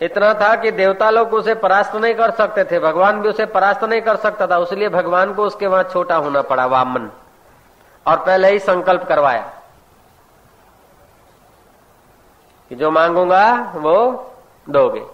इतना 0.02 0.34
था 0.34 0.56
कि 0.56 0.70
देवता 0.70 1.10
लोग 1.10 1.34
उसे 1.34 1.54
परास्त 1.54 1.94
नहीं 1.94 2.14
कर 2.14 2.30
सकते 2.30 2.64
थे। 2.64 2.78
भगवान 2.78 3.22
भी 3.22 3.28
उसे 3.28 3.46
परास्त 3.46 3.84
नहीं 3.84 4.02
कर 4.02 4.16
सकता 4.16 4.46
था। 4.46 4.58
उसलिए 4.58 4.88
भगवान 4.88 5.34
को 5.34 5.44
उसके 5.44 5.66
वहाँ 5.66 5.82
छोटा 5.82 6.16
होना 6.16 6.42
पड़ा, 6.42 6.66
वामन। 6.66 7.10
और 8.06 8.16
पहले 8.16 8.50
ही 8.50 8.58
संकल्प 8.58 9.02
करवाया। 9.04 9.55
कि 12.70 12.74
जो 12.74 12.90
मांगूँगा 12.90 13.72
वो 13.74 13.96
दोगे। 14.66 15.04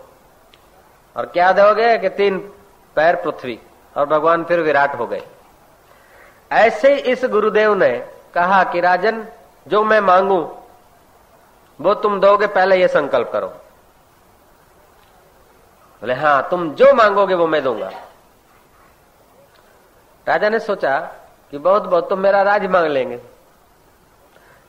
और 1.16 1.26
क्या 1.26 1.52
दोगे 1.52 1.96
कि 1.98 2.08
तीन 2.08 2.38
पैर 2.96 3.16
पृथ्वी 3.16 3.58
और 3.96 4.06
भगवान 4.06 4.44
फिर 4.44 4.60
विराट 4.60 4.94
हो 4.94 5.06
गए। 5.06 5.22
ऐसे 6.50 6.94
ही 6.94 7.00
इस 7.12 7.24
गुरुदेव 7.24 7.74
ने 7.74 7.90
कहा 8.34 8.62
कि 8.64 8.80
राजन, 8.80 9.24
जो 9.66 9.84
मैं 9.84 10.00
मांगू, 10.00 10.38
वो 11.80 11.94
तुम 11.94 12.20
दोगे, 12.20 12.46
पहले 12.46 12.80
ये 12.80 12.88
संकल्प 12.88 13.30
करो। 13.32 13.48
बोले 16.02 16.14
हाँ 16.14 16.48
तुम 16.50 16.70
जो 16.74 16.92
मांगोगे 16.94 17.34
वो 17.34 17.46
मैं 17.46 17.62
दूँगा। 17.62 17.90
राजा 20.26 20.48
ने 20.48 20.58
सोचा 20.58 20.98
कि 21.50 21.58
बहुत 21.58 21.82
बहुत 21.82 22.08
तो 22.08 22.16
मेरा 22.16 22.42
राज 22.42 22.66
मांग 22.66 22.86
लेंगे। 22.86 23.20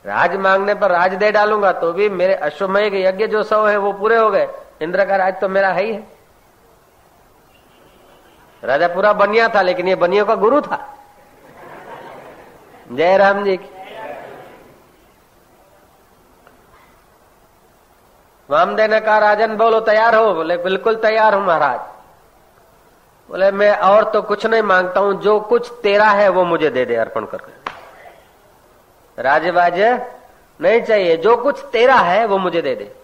राज 0.05 0.35
मांगने 0.35 0.73
पर 0.73 0.91
राज 0.91 1.13
दे 1.13 1.31
डालूँगा 1.31 1.71
तो 1.71 1.91
भी 1.93 2.09
मेरे 2.11 2.33
अश्वमय 2.35 2.89
के 2.89 3.01
यज्ञ 3.01 3.27
जो 3.27 3.43
सौ 3.43 3.63
है 3.65 3.77
वो 3.77 3.91
पूरे 3.93 4.17
हो 4.17 4.29
गए। 4.31 4.47
इंद्र 4.81 5.05
का 5.05 5.15
राज 5.15 5.39
तो 5.41 5.49
मेरा 5.49 5.69
है 5.69 5.83
ही 5.83 5.93
है। 5.93 6.07
राजा 8.63 8.87
पूरा 8.87 9.13
बनिया 9.13 9.47
था, 9.47 9.61
लेकिन 9.61 9.87
ये 9.87 9.95
बनियों 9.95 10.25
का 10.25 10.35
गुरु 10.35 10.59
था। 10.61 10.79
जय 12.91 13.17
राम 13.17 13.43
जी 13.43 13.57
की। 13.57 13.69
वामदेव 18.49 18.91
ने 18.91 18.99
कहा, 18.99 19.17
राजन 19.17 19.55
बोलो, 19.57 19.79
तैयार 19.79 20.15
हो। 20.15 20.33
बोले, 20.33 20.57
बिल्कुल 20.57 20.95
तैयार 20.95 21.35
हूँ 21.35 21.45
महाराज। 21.45 21.79
बोले, 23.29 23.51
मैं 23.51 23.75
और 23.77 24.11
तो 24.11 24.21
कुछ 24.21 24.45
नहीं 24.45 24.61
माँगता 24.61 24.99
हूँ, 24.99 25.21
जो 25.21 25.39
कुछ 25.39 25.71
तेरा 25.83 26.09
है 26.11 26.29
वो 26.29 26.43
मुझे 26.45 26.69
दे 26.69 26.85
दे, 26.85 26.95
अर्पण 26.95 27.25
करके 27.25 27.62
राजबाज, 29.19 29.79
नहीं 30.61 30.81
चाहिए। 30.81 31.17
जो 31.17 31.37
कुछ 31.37 31.65
तेरा 31.71 31.95
है, 31.95 32.25
वो 32.25 32.37
मुझे 32.37 32.61
दे 32.61 32.75
दे। 32.75 32.95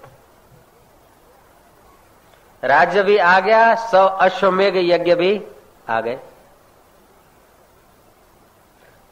राज्य 2.63 3.04
भी 3.04 3.18
आ 3.18 3.39
गया, 3.39 3.75
सौ 3.75 4.06
अश्वमेघ 4.06 4.75
यज्ञ 4.78 5.16
भी 5.16 5.48
आ 5.89 6.01
गए। 6.01 6.20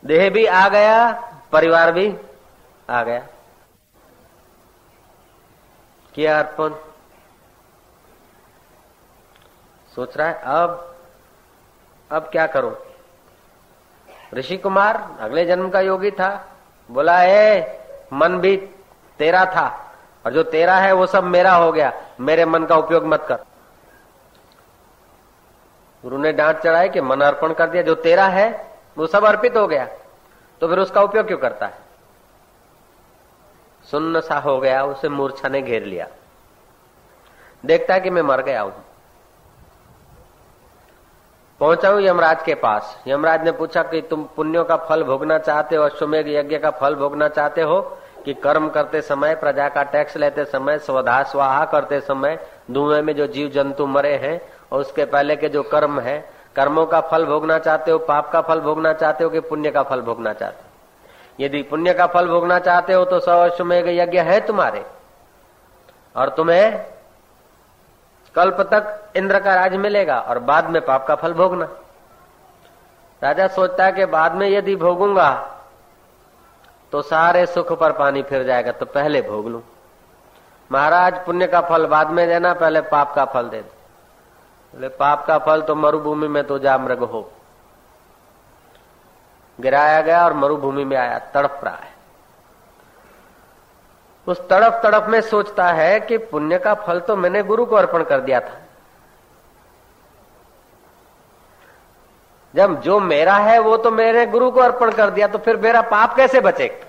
देह 0.05 0.29
भी 0.29 0.45
आ 0.45 0.69
गया, 0.69 1.11
परिवार 1.51 1.91
भी 1.91 2.17
आ 2.89 3.03
गया। 3.03 3.27
किया 6.13 6.39
अर्पण? 6.39 6.69
सोच 9.95 10.17
रहा 10.17 10.27
है, 10.27 10.33
अब 10.33 10.95
अब 12.11 12.21
क्या 12.21 12.47
करूँ? 12.47 12.75
ऋषि 14.33 14.57
कुमार, 14.57 15.17
अगले 15.19 15.45
जन्म 15.45 15.69
का 15.69 15.79
योगी 15.79 16.11
था। 16.11 16.56
बोला 16.91 17.17
है 17.17 17.79
मन 18.13 18.37
भी 18.37 18.57
तेरा 19.17 19.45
था 19.45 19.95
और 20.25 20.33
जो 20.33 20.43
तेरा 20.43 20.75
है 20.75 20.93
वो 20.93 21.05
सब 21.05 21.23
मेरा 21.23 21.53
हो 21.53 21.71
गया। 21.71 21.93
मेरे 22.19 22.45
मन 22.45 22.65
का 22.65 22.75
उपयोग 22.75 23.05
मत 23.05 23.25
कर। 23.29 23.35
गुरु 26.03 26.17
ने 26.17 26.31
डांट 26.31 26.57
चढ़ाई 26.57 26.89
कि 26.89 27.01
मन 27.01 27.21
अर्पण 27.21 27.53
कर 27.53 27.69
दिया, 27.69 27.83
जो 27.83 27.95
तेरा 27.95 28.27
है, 28.27 28.71
वो 28.97 29.07
सब 29.07 29.25
अर्पित 29.25 29.57
हो 29.57 29.67
गया। 29.67 29.87
तो 30.61 30.67
फिर 30.67 30.79
उसका 30.79 31.01
उपयोग 31.01 31.27
क्यों 31.27 31.37
करता 31.37 31.65
है? 31.65 31.73
सुन्न 33.91 34.21
सा 34.21 34.39
हो 34.39 34.59
गया, 34.59 34.83
उसे 34.83 35.09
मूर्छा 35.09 35.49
ने 35.49 35.61
घेर 35.61 35.83
लिया। 35.83 36.07
देखता 37.65 37.93
है 37.93 37.99
कि 37.99 38.09
मैं 38.09 38.21
मर 38.21 38.41
गया 38.41 38.61
हूँ। 38.61 38.86
पहुँचा 41.59 41.89
हूँ 41.89 42.01
यमराज 42.01 42.43
के 42.43 42.55
पास। 42.55 43.03
यमराज 43.07 43.43
ने 43.43 43.51
पूछा 43.51 43.83
कि 43.83 44.01
तुम 44.01 44.27
पुण्यों 44.35 44.65
का 44.65 44.75
फल 44.75 45.03
भोगना 45.03 45.37
चाहते 45.37 45.75
हो, 45.75 45.83
अश्वमेघ 45.83 46.27
यज्ञ 46.27 46.57
का 46.57 46.69
फल 46.69 46.95
भोगना 46.95 47.27
चाहते 47.27 47.61
हो? 47.61 47.97
कि 48.25 48.33
कर्म 48.33 48.69
करते 48.69 49.01
समय, 49.01 49.35
प्रजा 49.35 49.69
का 49.69 49.83
टैक्स 49.83 50.17
लेते 50.17 50.45
समय, 50.45 50.79
स्वधा, 50.79 51.23
स्वाहा 51.23 51.65
करते 51.65 51.99
समय, 51.99 52.39
धुएँ 52.71 53.01
में 53.01 53.15
जो 53.15 53.27
जीव 53.27 53.49
जंतु 53.49 53.85
मरे 53.85 54.15
हैं 54.15 54.41
और 54.71 54.79
उसके 54.79 55.05
पहले 55.05 55.35
के 55.35 55.49
जो 55.49 55.63
कर्म 55.63 55.99
है, 55.99 56.29
कर्मों 56.55 56.85
का 56.85 57.01
फल 57.01 57.25
भोगना 57.25 57.59
चाहते 57.59 57.91
हो, 57.91 57.97
पाप 57.97 58.31
का 58.31 58.41
फल 58.41 58.59
भोगना 58.59 58.93
चाहते 58.93 59.23
हो 59.23 59.29
कि 59.29 59.39
पुण्य 59.39 59.71
का 59.71 59.83
फल 59.83 60.01
भोगना 60.01 60.33
चाहते 60.33 60.57
हो? 60.61 60.67
यदि 61.39 61.61
पुण्य 61.61 61.93
का 61.93 62.07
फल 62.07 62.27
भोगना 62.27 62.59
चाहते 62.59 62.93
हो 62.93 63.05
तो 63.05 63.19
सौ 63.19 63.31
अश्वमेघ 63.31 63.87
यज्ञ 63.87 64.19
है 64.19 64.39
तुम्हारे। 64.39 64.85
और 66.15 66.29
तुम्हें 66.29 66.85
कल्प 68.37 68.61
तक 68.73 69.17
इंद्र 69.17 69.39
का 69.39 69.53
राज 69.55 69.75
मिलेगा 69.77 70.19
और 70.19 70.39
बाद 70.41 70.69
में 70.69 70.81
पाप 70.85 71.05
का 71.07 71.15
फल 71.15 71.33
भोगना। 71.33 71.67
राजा 73.21 73.47
सोचता 73.49 73.85
है 73.85 73.91
कि 73.91 74.05
बाद 74.07 74.35
में 74.35 74.47
यदि 74.49 74.75
भोगूँगा 74.77 75.29
तो 76.93 77.01
सारे 77.03 77.45
सुख 77.45 77.71
पर 77.79 77.91
पानी 77.93 78.21
फिर 78.23 78.43
जाएगा 78.43 78.71
तो 78.71 78.85
पहले 78.87 79.21
भोग 79.21 79.47
लू। 79.47 79.61
महाराज, 80.71 81.25
पुण्य 81.25 81.47
का 81.47 81.61
फल 81.61 81.85
बाद 81.85 82.09
में 82.09 82.27
देना, 82.27 82.53
पहले 82.53 82.81
पाप 82.83 83.13
का 83.15 83.25
फल 83.25 83.49
दे 83.49 83.61
बोले, 84.73 84.87
पाप 84.89 85.25
का 85.25 85.37
फल 85.39 85.61
तो 85.61 85.75
मरुभूमि 85.75 86.27
में 86.27 86.43
तो 86.43 86.59
जा 86.59 86.77
मृग 86.77 87.03
हो। 87.03 87.29
गिराया 89.59 90.01
गया 90.01 90.23
और 90.25 90.33
मरुभूमि 90.33 90.83
में 90.85 90.97
आया, 90.97 91.19
तड़प 91.19 91.61
रहा 91.63 91.75
है। 91.75 91.95
उस 94.27 94.49
तड़प 94.49 94.79
तड़प 94.83 95.05
में 95.09 95.21
सोचता 95.21 95.67
है 95.67 95.99
कि 95.99 96.17
पुण्य 96.17 96.57
का 96.57 96.73
फल 96.73 96.99
तो 96.99 97.15
मैंने 97.15 97.43
गुरु 97.43 97.65
को 97.65 97.75
अर्पण 97.75 98.03
कर 98.03 98.19
दिया 98.19 98.39
था। 98.39 98.61
जब 102.55 102.81
जो 102.81 102.99
मेरा 102.99 103.35
है, 103.35 103.59
वो 103.59 103.77
तो 103.77 103.91
मेरे 103.91 104.25
गुरु 104.25 104.51
को 104.51 104.59
अर्पण 104.59 104.91
कर 104.91 105.09
दिया 105.09 105.27
तो 105.27 105.37
फिर 105.37 105.57
मेरा 105.57 105.81
पाप 105.81 106.15
कैसे 106.15 106.39
बचेगा? 106.39 106.83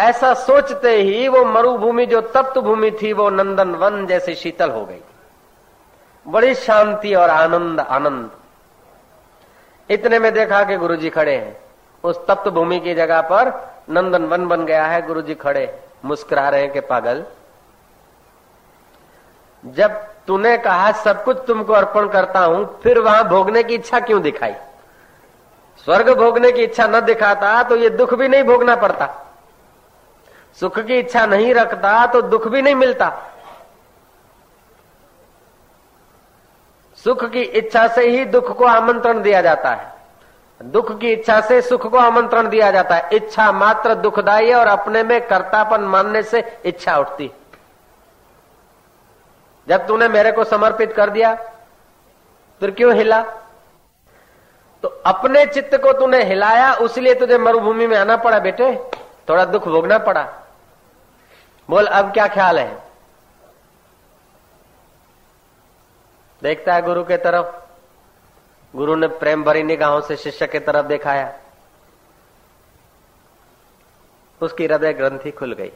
ऐसा 0.00 0.34
सोचते 0.34 0.90
ही 0.90 1.28
वो 1.28 1.44
मरुभूमि, 1.44 2.06
जो 2.06 2.20
तप्त 2.20 2.58
भूमि 2.58 2.90
थी, 2.90 3.12
वो 3.12 3.30
नंदन 3.30 3.70
वन 3.70 4.06
जैसे 4.06 4.34
शीतल 4.34 4.70
हो 4.70 4.84
गई। 4.84 5.00
बड़ी 6.28 6.54
शांति 6.54 7.14
और 7.14 7.30
आनंद 7.30 7.80
आनंद। 7.80 8.30
इतने 9.90 10.18
में 10.18 10.34
देखा 10.34 10.64
कि 10.64 10.76
गुरुजी 10.76 11.10
खड़े 11.10 11.36
हैं। 11.36 11.65
उस 12.06 12.26
तप्त 12.26 12.48
भूमि 12.48 12.78
की 12.80 12.94
जगह 12.94 13.20
पर 13.22 13.48
नंदन 13.90 14.24
वन 14.24 14.46
बन 14.48 14.64
गया 14.66 14.84
है, 14.86 15.00
गुरुजी 15.06 15.34
खड़े, 15.34 15.80
मुस्कुरा 16.04 16.48
रहे 16.48 16.60
हैं 16.60 16.72
कि 16.72 16.80
पागल। 16.82 17.24
जब 19.64 20.02
तूने 20.26 20.56
कहा, 20.58 20.90
सब 20.92 21.24
कुछ 21.24 21.38
तुमको 21.46 21.72
अर्पण 21.72 22.08
करता 22.08 22.40
हूँ, 22.40 22.80
फिर 22.82 22.98
वहाँ 22.98 23.28
भोगने 23.28 23.62
की 23.62 23.74
इच्छा 23.74 24.00
क्यों 24.00 24.22
दिखाई? 24.22 24.54
स्वर्ग 25.86 26.10
भोगने 26.18 26.50
की 26.52 26.62
इच्छा 26.62 26.86
न 26.86 27.00
दिखाता 27.00 27.62
तो 27.62 27.76
ये 27.76 27.90
दुख 27.90 28.14
भी 28.14 28.28
नहीं 28.28 28.44
भोगना 28.44 28.76
पड़ता। 28.76 29.08
सुख 30.58 30.78
की 30.78 30.98
इच्छा 30.98 31.24
नहीं 31.26 31.52
रखता 31.54 32.06
तो 32.06 32.20
दुख 32.22 32.46
भी 32.48 32.62
नहीं 32.62 32.74
मिलता। 32.74 33.10
सुख 36.98 37.24
की 37.24 37.42
इच्छा 37.42 37.86
से 37.88 38.06
ही 38.08 38.24
दुख 38.26 38.56
को 38.58 38.64
आमंत्रण 38.64 39.22
दिया 39.22 39.40
जाता 39.42 39.70
है। 39.70 39.95
दुख 40.60 40.98
की 40.98 41.12
इच्छा 41.12 41.40
से 41.40 41.60
सुख 41.62 41.86
को 41.86 41.98
आमंत्रण 41.98 42.48
दिया 42.48 42.70
जाता 42.70 42.94
है। 42.94 43.08
इच्छा 43.12 43.52
मात्र 43.52 43.94
दुखदायी 43.94 44.48
है 44.48 44.54
और 44.54 44.66
अपने 44.66 45.02
में 45.02 45.28
कर्तापन 45.28 45.80
मानने 45.80 46.22
से 46.22 46.60
इच्छा 46.64 46.96
उठती 46.96 47.30
जब 49.68 49.86
तूने 49.86 50.08
मेरे 50.08 50.32
को 50.32 50.44
समर्पित 50.44 50.92
कर 50.92 51.10
दिया, 51.10 51.34
फिर 52.60 52.70
क्यों 52.70 52.94
हिला? 52.94 53.20
तो 54.82 54.88
अपने 55.06 55.46
चित्त 55.46 55.74
को 55.74 55.92
तूने 55.92 56.22
हिलाया, 56.24 56.72
उसलिए 56.74 57.14
तुझे 57.14 57.38
मरुभूमि 57.38 57.86
में 57.86 57.96
आना 57.96 58.16
पड़ा 58.16 58.38
बेटे। 58.38 58.90
थोड़ा 59.28 59.44
दुख 59.44 59.68
भोगना 59.68 59.98
पड़ा। 59.98 60.22
बोल, 61.68 61.86
अब 61.86 62.12
क्या 62.12 62.26
ख्याल 62.28 62.58
है? 62.58 62.86
देखता 66.42 66.74
है 66.74 66.82
गुरु 66.82 67.04
के 67.04 67.16
तरफ़। 67.16 67.65
गुरु 68.76 68.96
ने 68.96 69.06
प्रेम 69.06 69.44
भरी 69.44 69.62
निगाहों 69.62 70.00
से 70.00 70.16
शिष्य 70.16 70.46
की 70.46 70.58
तरफ़ 70.58 70.86
दिखाया। 70.86 71.34
उसकी 74.42 74.66
हृदय 74.66 74.92
ग्रंथि 74.92 75.30
खुल 75.30 75.52
गई। 75.52 75.72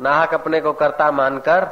नाहक 0.00 0.34
अपने 0.34 0.60
को 0.60 0.72
कर्ता 0.72 1.10
मानकर, 1.10 1.68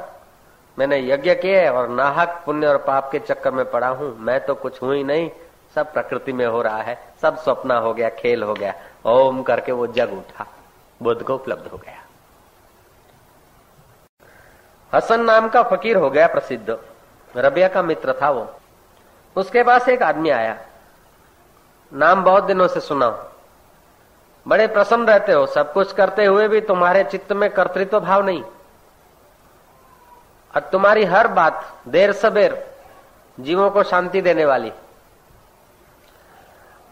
मैंने 0.78 0.98
यज्ञ 1.10 1.34
किए 1.34 1.68
और 1.68 1.88
नाहक 1.88 2.42
पुण्य 2.46 2.66
और 2.66 2.76
पाप 2.76 3.12
के 3.12 3.18
चक्कर 3.18 3.50
में 3.50 3.70
पड़ा 3.70 3.88
हूँ। 3.88 4.18
मैं 4.18 4.46
तो 4.46 4.54
कुछ 4.54 4.82
हूँ 4.82 4.94
ही 4.94 5.04
नहीं। 5.04 5.30
सब 5.74 5.92
प्रकृति 5.92 6.32
में 6.32 6.46
हो 6.46 6.62
रहा 6.62 6.82
है। 6.82 7.14
सब 7.22 7.38
स्वप्न 7.38 7.70
हो 7.70 7.94
गया, 7.94 8.08
खेल 8.08 8.42
हो 8.42 8.54
गया। 8.54 8.74
ओम 9.06 9.42
करके 9.42 9.72
वो 9.72 9.86
जग 9.86 10.12
उठा। 10.12 10.46
बुद्ध 11.02 11.22
को 11.22 11.34
उपलब्ध 11.34 11.66
हो 11.66 11.78
गया। 11.78 12.02
हसन 14.92 15.24
नाम 15.24 15.48
का 15.48 15.62
फकीर 15.62 15.96
हो 15.96 16.10
गया 16.10 16.26
प्रसिद्ध। 16.26 16.78
रबिया 17.36 17.68
का 17.68 17.82
मित्र 17.82 18.12
था 18.22 18.30
वो। 18.30 18.60
उसके 19.36 19.62
पास 19.62 19.88
एक 19.88 20.02
आदमी 20.02 20.30
आया। 20.30 20.56
नाम 21.92 22.22
बहुत 22.24 22.44
दिनों 22.44 22.66
से 22.68 22.80
सुना 22.80 23.08
बड़े 24.46 24.66
प्रसन्न 24.66 25.06
रहते 25.06 25.32
हो, 25.32 25.46
सब 25.46 25.72
कुछ 25.72 25.92
करते 25.92 26.24
हुए 26.24 26.48
भी 26.48 26.60
तुम्हारे 26.60 27.04
चित्त 27.04 27.32
में 27.32 27.48
कर्तृत्व 27.50 28.00
भाव 28.00 28.24
नहीं। 28.26 28.42
और 30.54 30.68
तुम्हारी 30.72 31.04
हर 31.04 31.28
बात 31.28 31.64
देर 31.88 32.12
सबेर 32.12 32.64
जीवों 33.38 33.70
को 33.70 33.82
शांति 33.82 34.20
देने 34.20 34.44
वाली। 34.44 34.72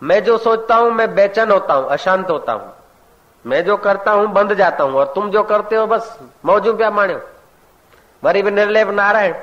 मैं 0.03 0.23
जो 0.25 0.37
सोचता 0.39 0.75
हूँ, 0.75 0.91
मैं 0.91 1.15
बेचैन 1.15 1.51
होता 1.51 1.75
हूँ, 1.75 1.89
अशांत 1.89 2.31
होता 2.31 2.53
हूँ। 2.53 2.73
मैं 3.45 3.65
जो 3.65 3.77
करता 3.77 4.11
हूँ, 4.11 4.27
बंद 4.27 4.55
जाता 4.55 4.85
हूँ, 4.85 4.95
और 4.95 5.13
तुम 5.15 5.31
जो 5.31 5.43
करते 5.43 5.77
हो, 5.77 5.87
बस 5.87 6.19
मौजू 6.45 6.77
क्या 6.77 6.91
माने 6.91 7.17
मरी 8.23 8.43
निर्लेप 8.43 8.89
नारायण। 8.89 9.35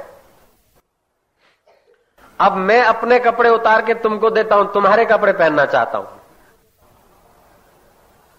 अब 2.41 2.55
मैं 2.57 2.81
अपने 2.81 3.19
कपड़े 3.19 3.49
उतार 3.49 3.81
के 3.85 3.93
तुमको 3.93 4.29
देता 4.29 4.55
हूँ, 4.55 4.71
तुम्हारे 4.73 5.05
कपड़े 5.05 5.33
पहनना 5.33 5.65
चाहता 5.65 5.97
हूँ। 5.97 6.07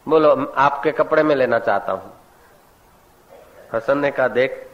बोलो, 0.07 0.53
आपके 0.59 0.93
कपड़े 0.93 1.23
में 1.23 1.35
लेना 1.37 1.59
चाहता 1.59 1.93
हूँ। 1.93 2.13
हसन 3.75 3.99
ने 3.99 4.11
कहा, 4.11 4.29
देख, 4.29 4.67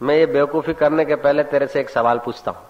मैं 0.00 0.16
ये 0.16 0.26
बेवकूफ़ी 0.26 0.74
करने 0.74 1.04
के 1.04 1.14
पहले 1.16 1.42
तेरे 1.44 1.66
से 1.66 1.80
एक 1.80 1.90
सवाल 1.90 2.18
पूछता 2.18 2.50
हूँ। 2.50 2.66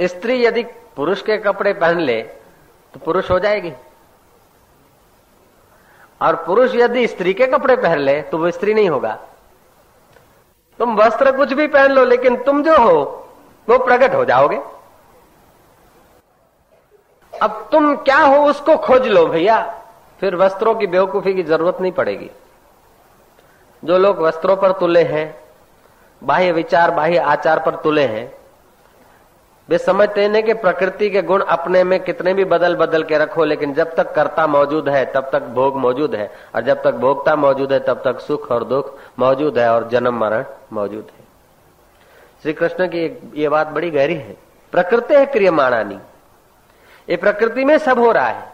स्त्री 0.00 0.44
यदि 0.44 0.62
पुरुष 0.96 1.22
के 1.22 1.36
कपड़े 1.38 1.72
पहन 1.72 2.00
ले 2.00 2.22
तो 2.94 3.00
पुरुष 3.00 3.30
हो 3.30 3.38
जाएगी। 3.38 3.72
और 6.20 6.36
पुरुष 6.36 6.74
यदि 6.74 7.06
स्त्री 7.06 7.34
के 7.34 7.46
कपड़े 7.46 7.76
पहन 7.76 7.98
ले 7.98 8.20
तो 8.22 8.38
वो 8.38 8.50
स्त्री 8.50 8.74
नहीं 8.74 8.88
होगा। 8.88 9.18
तुम 10.82 10.94
वस्त्र 10.96 11.32
कुछ 11.32 11.52
भी 11.52 11.66
पहन 11.66 11.92
लो, 11.92 12.04
लेकिन 12.04 12.36
तुम 12.36 12.62
जो 12.62 12.76
हो, 12.76 13.26
वो 13.68 13.78
प्रकट 13.78 14.14
हो 14.14 14.24
जाओगे। 14.24 14.60
अब 17.32 17.68
तुम 17.72 17.96
क्या 17.96 18.16
हो, 18.16 18.36
उसको 18.44 18.76
खोज 18.76 19.06
लो 19.06 19.26
भैया। 19.26 19.74
फिर 20.20 20.36
वस्त्रों 20.36 20.74
की 20.74 20.86
बेवकूफ़ी 20.86 21.34
की 21.34 21.42
ज़रूरत 21.42 21.80
नहीं 21.80 21.92
पड़ेगी। 21.92 22.30
जो 23.84 23.98
लोग 23.98 24.18
वस्त्रों 24.18 24.56
पर 24.56 24.72
तुले 24.72 25.02
हैं, 25.02 25.42
बाह्य 26.22 26.52
विचार, 26.52 26.90
बाह्य 26.90 27.16
आचार 27.16 27.58
पर 27.58 27.74
तुले 27.74 28.06
हैं, 28.06 28.34
वे 29.68 29.78
समझते 29.78 30.24
हैं 30.24 30.42
कि 30.42 30.54
प्रकृति 30.54 31.10
के 31.10 31.22
गुण 31.22 31.40
अपने 31.40 31.84
में 31.84 32.04
कितने 32.04 32.34
भी 32.34 32.44
बदल 32.44 32.76
बदल 32.76 33.02
के 33.02 33.18
रखो, 33.18 33.44
लेकिन 33.44 33.74
जब 33.74 33.94
तक 33.94 34.14
कर्ता 34.14 34.46
मौजूद 34.46 34.88
है, 34.88 35.04
तब 35.12 35.30
तक 35.32 35.42
भोग 35.42 35.76
मौजूद 35.76 36.14
है। 36.14 36.30
और 36.54 36.60
जब 36.60 36.82
तक 36.82 36.94
भोगता 36.94 37.36
मौजूद 37.36 37.72
है, 37.72 37.80
तब 37.80 38.02
तक 38.04 38.20
सुख 38.20 38.50
और 38.50 38.64
दुख 38.64 38.94
मौजूद 39.18 39.58
है 39.58 39.72
और 39.74 39.88
जन्म 39.88 40.14
मरण 40.14 40.44
मौजूद 40.72 41.10
है। 41.18 41.24
श्री 42.42 42.52
कृष्ण 42.52 42.86
की 42.86 43.32
ये 43.34 43.48
बात 43.48 43.66
बड़ी 43.66 43.90
गहरी 43.90 44.14
है। 44.14 44.36
प्रकृति 44.72 45.14
है 45.14 45.26
क्रियमाणानी। 45.26 45.98
ये 47.08 47.16
प्रकृति 47.16 47.64
में 47.64 47.78
सब 47.78 47.98
हो 47.98 48.12
रहा 48.12 48.26
है। 48.26 48.52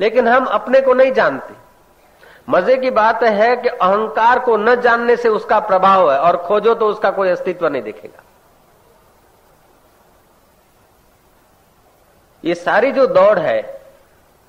लेकिन 0.00 0.28
हम 0.28 0.44
अपने 0.44 0.80
को 0.80 0.94
नहीं 0.94 1.12
जानते। 1.12 1.54
मज़े 2.48 2.76
की 2.76 2.90
बात 2.90 3.22
है 3.22 3.56
कि 3.56 3.68
अहंकार 3.68 4.38
को 4.38 4.56
न 4.56 4.80
जानने 4.80 5.16
से 5.16 5.28
उसका 5.28 5.60
प्रभाव 5.60 6.12
है 6.12 6.18
और 6.18 6.36
खोजो 6.36 6.74
तो 6.74 6.86
उसका 6.86 7.10
कोई 7.10 7.28
अस्तित्व 7.28 7.68
नहीं 7.68 7.82
दिखेगा। 7.82 8.22
ये 12.44 12.54
सारी 12.54 12.92
जो 12.92 13.06
दौड़ 13.06 13.38
है, 13.38 13.82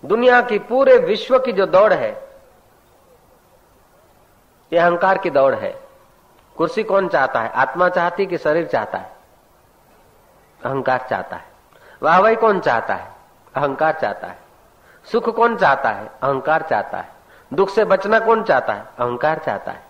दुनिया 0.06 0.42
की 0.42 0.60
पूरे 0.60 0.98
विश्व 0.98 1.40
की 1.40 1.52
जो 1.52 1.66
दौड़ 1.66 1.94
है, 1.94 2.28
ये 4.74 4.80
अहंकार 4.80 5.18
की 5.18 5.30
दौड़ 5.30 5.56
है। 5.56 5.87
कुर्सी 6.58 6.84
कौन 6.84 7.08
चाहता 7.08 7.40
है? 7.40 7.50
आत्मा 7.50 7.90
चाहती 7.90 8.26
कि 8.26 8.38
शरीर 8.38 8.68
चाहता 8.68 8.98
है? 8.98 9.12
अहंकार 10.66 11.08
चाहता 11.10 11.36
है। 11.36 11.46
वाहवाही 12.04 12.36
कौन 12.36 12.60
चाहता 12.60 12.94
है? 12.94 13.12
अहंकार 13.56 13.94
चाहता 13.94 14.28
है। 14.28 14.40
सुख 15.12 15.36
कौन 15.36 15.58
चाहता 15.58 15.90
है? 15.90 16.06
अहंकार 16.06 16.62
चाहता 16.62 16.98
है। 16.98 17.10
दुख 17.54 17.70
से 17.70 17.86
बचना 17.86 18.20
कौन 18.20 18.44
चाहता 18.44 18.74
है? 18.74 18.82
अहंकार 18.82 19.40
चाहता 19.40 19.72
है। 19.72 19.84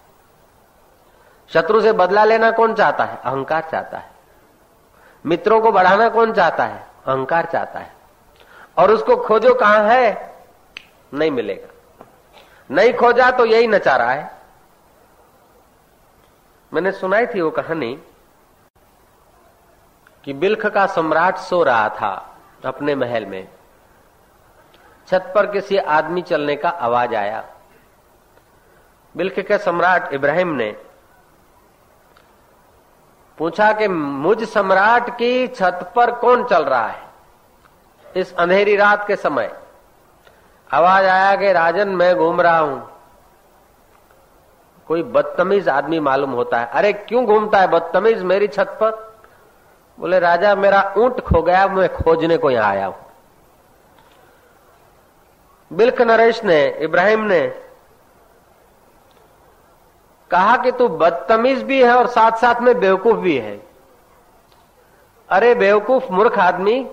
शत्रु 1.54 1.82
से 1.82 1.94
बदला 1.94 2.24
लेना 2.24 2.52
कौन 2.52 2.74
चाहता 2.74 3.04
है? 3.04 3.18
अहंकार 3.18 3.62
चाहता 3.62 3.98
है। 3.98 4.12
मित्रों 5.26 5.62
को 5.62 5.72
बढ़ाना 5.72 6.10
कौन 6.10 6.34
चाहता 6.34 6.64
है? 6.64 6.88
अहंकार 7.08 7.46
चाहता 7.46 7.80
है। 7.80 7.94
और 8.78 8.92
उसको 8.92 9.16
खोजो 9.16 9.54
कहाँ 9.54 9.84
है? 9.84 10.36
नहीं 11.14 11.32
मिलेगा। 11.32 12.04
नहीं 12.72 12.94
खोजा 12.94 13.32
तो 13.32 13.46
यही 13.46 13.68
नचा 13.68 13.96
रहा 13.96 14.12
है। 14.12 14.37
मैंने 16.74 16.92
सुनाई 16.92 17.26
थी 17.26 17.42
वो 17.42 17.52
कहानी 17.52 18.00
कि 20.24 20.34
बिल्ख 20.34 20.66
का 20.66 20.86
सम्राट 20.86 21.38
सो 21.38 21.64
रहा 21.64 21.90
था 21.90 22.38
अपने 22.66 22.96
महल 22.96 23.26
में। 23.26 23.48
छत 25.08 25.32
पर 25.36 25.52
किसी 25.52 25.78
आदमी 25.78 26.22
चलने 26.22 26.56
का 26.56 26.70
आवाज़ 26.70 27.16
आया। 27.16 27.44
बिल्ख 29.18 29.40
के 29.40 29.58
सम्राट 29.58 30.14
इब्राहिम 30.14 30.48
ने 30.48 30.76
पूछा 33.38 33.74
कि 33.74 33.88
मुझ 33.88 34.44
सम्राट 34.44 35.10
की 35.10 35.48
छत 35.48 35.94
पर 35.96 36.12
कौन 36.12 36.44
चल 36.44 36.66
रहा 36.66 36.88
है? 36.88 37.02
इस 38.18 38.36
अंधेरी 38.36 38.76
रात 38.76 39.08
के 39.08 39.16
समय। 39.16 39.60
आवाज़ 40.74 41.06
आया 41.06 41.36
कि 41.36 41.52
राजन, 41.52 41.90
मैं 41.90 42.16
घूम 42.16 42.42
रहा 42.42 42.58
हूँ। 42.58 42.97
कोई 44.88 45.04
बदतमीज 45.04 45.70
आदमी 45.70 46.00
मालूम 46.00 46.32
होता 46.32 46.60
है। 46.60 46.66
अरे, 46.66 46.94
क्यों 46.94 47.26
घूमता 47.26 47.58
है 47.58 47.68
बदतमीज 47.68 48.24
मेरी 48.24 48.48
छत 48.48 48.78
पर? 48.82 49.14
बोले, 50.00 50.20
राजा, 50.20 50.56
मेरा 50.56 50.94
ऊँट 50.98 51.20
खो 51.20 51.42
गया 51.42 51.68
मैं 51.68 51.96
खोजने 51.96 52.38
को 52.38 52.52
यहाँ 52.52 52.70
आया 52.70 52.86
हूँ। 52.86 52.96
बिल्क 55.74 56.02
नरेश 56.02 56.44
ने, 56.44 56.78
इब्राहिम 56.80 57.20
ने 57.20 57.48
कहा 60.32 60.58
कि 60.58 60.72
तू 60.72 60.88
बदतमीज 60.88 61.64
भी 61.64 61.84
है 61.84 61.96
और 61.96 62.08
साथ 62.08 62.32
साथ 62.32 62.62
में 62.62 62.80
बेवकूफ़ 62.80 63.18
भी 63.18 63.38
है। 63.38 63.62
अरे, 65.30 65.56
बेवकूफ़ 65.56 66.12
मूर्ख 66.12 66.40
आदमी, 66.40 66.90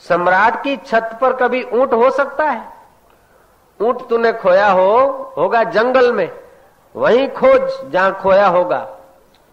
सम्राट 0.00 0.62
की 0.62 0.76
छत 0.76 1.18
पर 1.20 1.32
कभी 1.32 1.62
ऊँट 1.62 1.92
हो 1.92 2.10
सकता 2.10 2.44
है? 2.44 2.72
ऊँट 3.82 4.08
तूने 4.08 4.32
खोया 4.32 4.70
हो, 4.70 5.00
होगा 5.36 5.62
जंगल 5.62 6.12
में। 6.12 6.49
वहीं 6.94 7.28
खोज 7.30 7.92
जहाँ 7.92 8.20
खोया 8.20 8.46
होगा, 8.48 8.86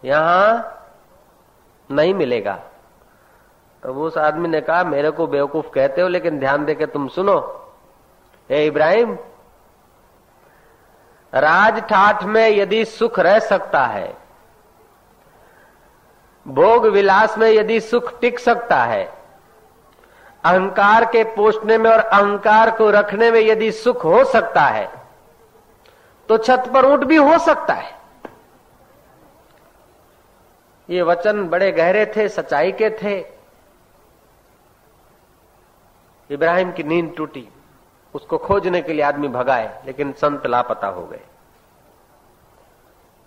यहाँ 0.03 0.73
नहीं 1.89 2.13
मिलेगा। 2.13 2.53
तो 3.83 3.93
उस 3.95 4.17
आदमी 4.17 4.47
ने 4.49 4.61
कहा, 4.61 4.83
मेरे 4.83 5.11
को 5.11 5.27
बेवकूफ़ 5.27 5.69
कहते 5.69 6.01
हो, 6.01 6.07
लेकिन 6.07 6.39
ध्यान 6.39 6.65
देके 6.65 6.85
तुम 6.87 7.07
सुनो। 7.07 7.39
हे 8.49 8.65
इब्राहिम 8.65 9.17
राज 11.33 11.79
ठाठ 11.81 12.23
में 12.25 12.47
यदि 12.49 12.83
सुख 12.87 13.19
रह 13.19 13.39
सकता 13.41 13.85
है, 13.85 14.15
भोग 16.45 16.85
विलास 16.87 17.37
में 17.37 17.49
यदि 17.49 17.79
सुख 17.81 18.19
टिक 18.21 18.39
सकता 18.39 18.83
है, 18.83 19.03
अहंकार 20.43 21.05
के 21.05 21.23
पोषने 21.35 21.77
में 21.77 21.89
और 21.91 21.99
अहंकार 21.99 22.71
को 22.71 22.89
रखने 22.91 23.31
में 23.31 23.39
यदि 23.39 23.71
सुख 23.73 24.03
हो 24.05 24.23
सकता 24.25 24.61
है 24.61 24.89
तो 26.29 26.37
छत 26.37 26.63
पर 26.73 26.85
ऊँट 26.85 26.99
भी 26.99 27.15
हो 27.15 27.37
सकता 27.37 27.73
है। 27.73 27.95
ये 30.89 31.01
वचन 31.01 31.47
बड़े 31.47 31.71
गहरे 31.71 32.05
थे, 32.15 32.29
सच्चाई 32.29 32.71
के 32.71 32.89
थे। 32.89 33.25
इब्राहिम 36.29 36.71
की 36.71 36.83
नींद 36.83 37.13
टूटी। 37.17 37.47
उसको 38.15 38.37
खोजने 38.37 38.81
के 38.81 38.93
लिए 38.93 39.01
आदमी 39.01 39.27
भगाए, 39.27 39.83
लेकिन 39.85 40.11
संत 40.11 40.47
लापता 40.47 40.87
हो 40.87 41.05
गए। 41.05 41.21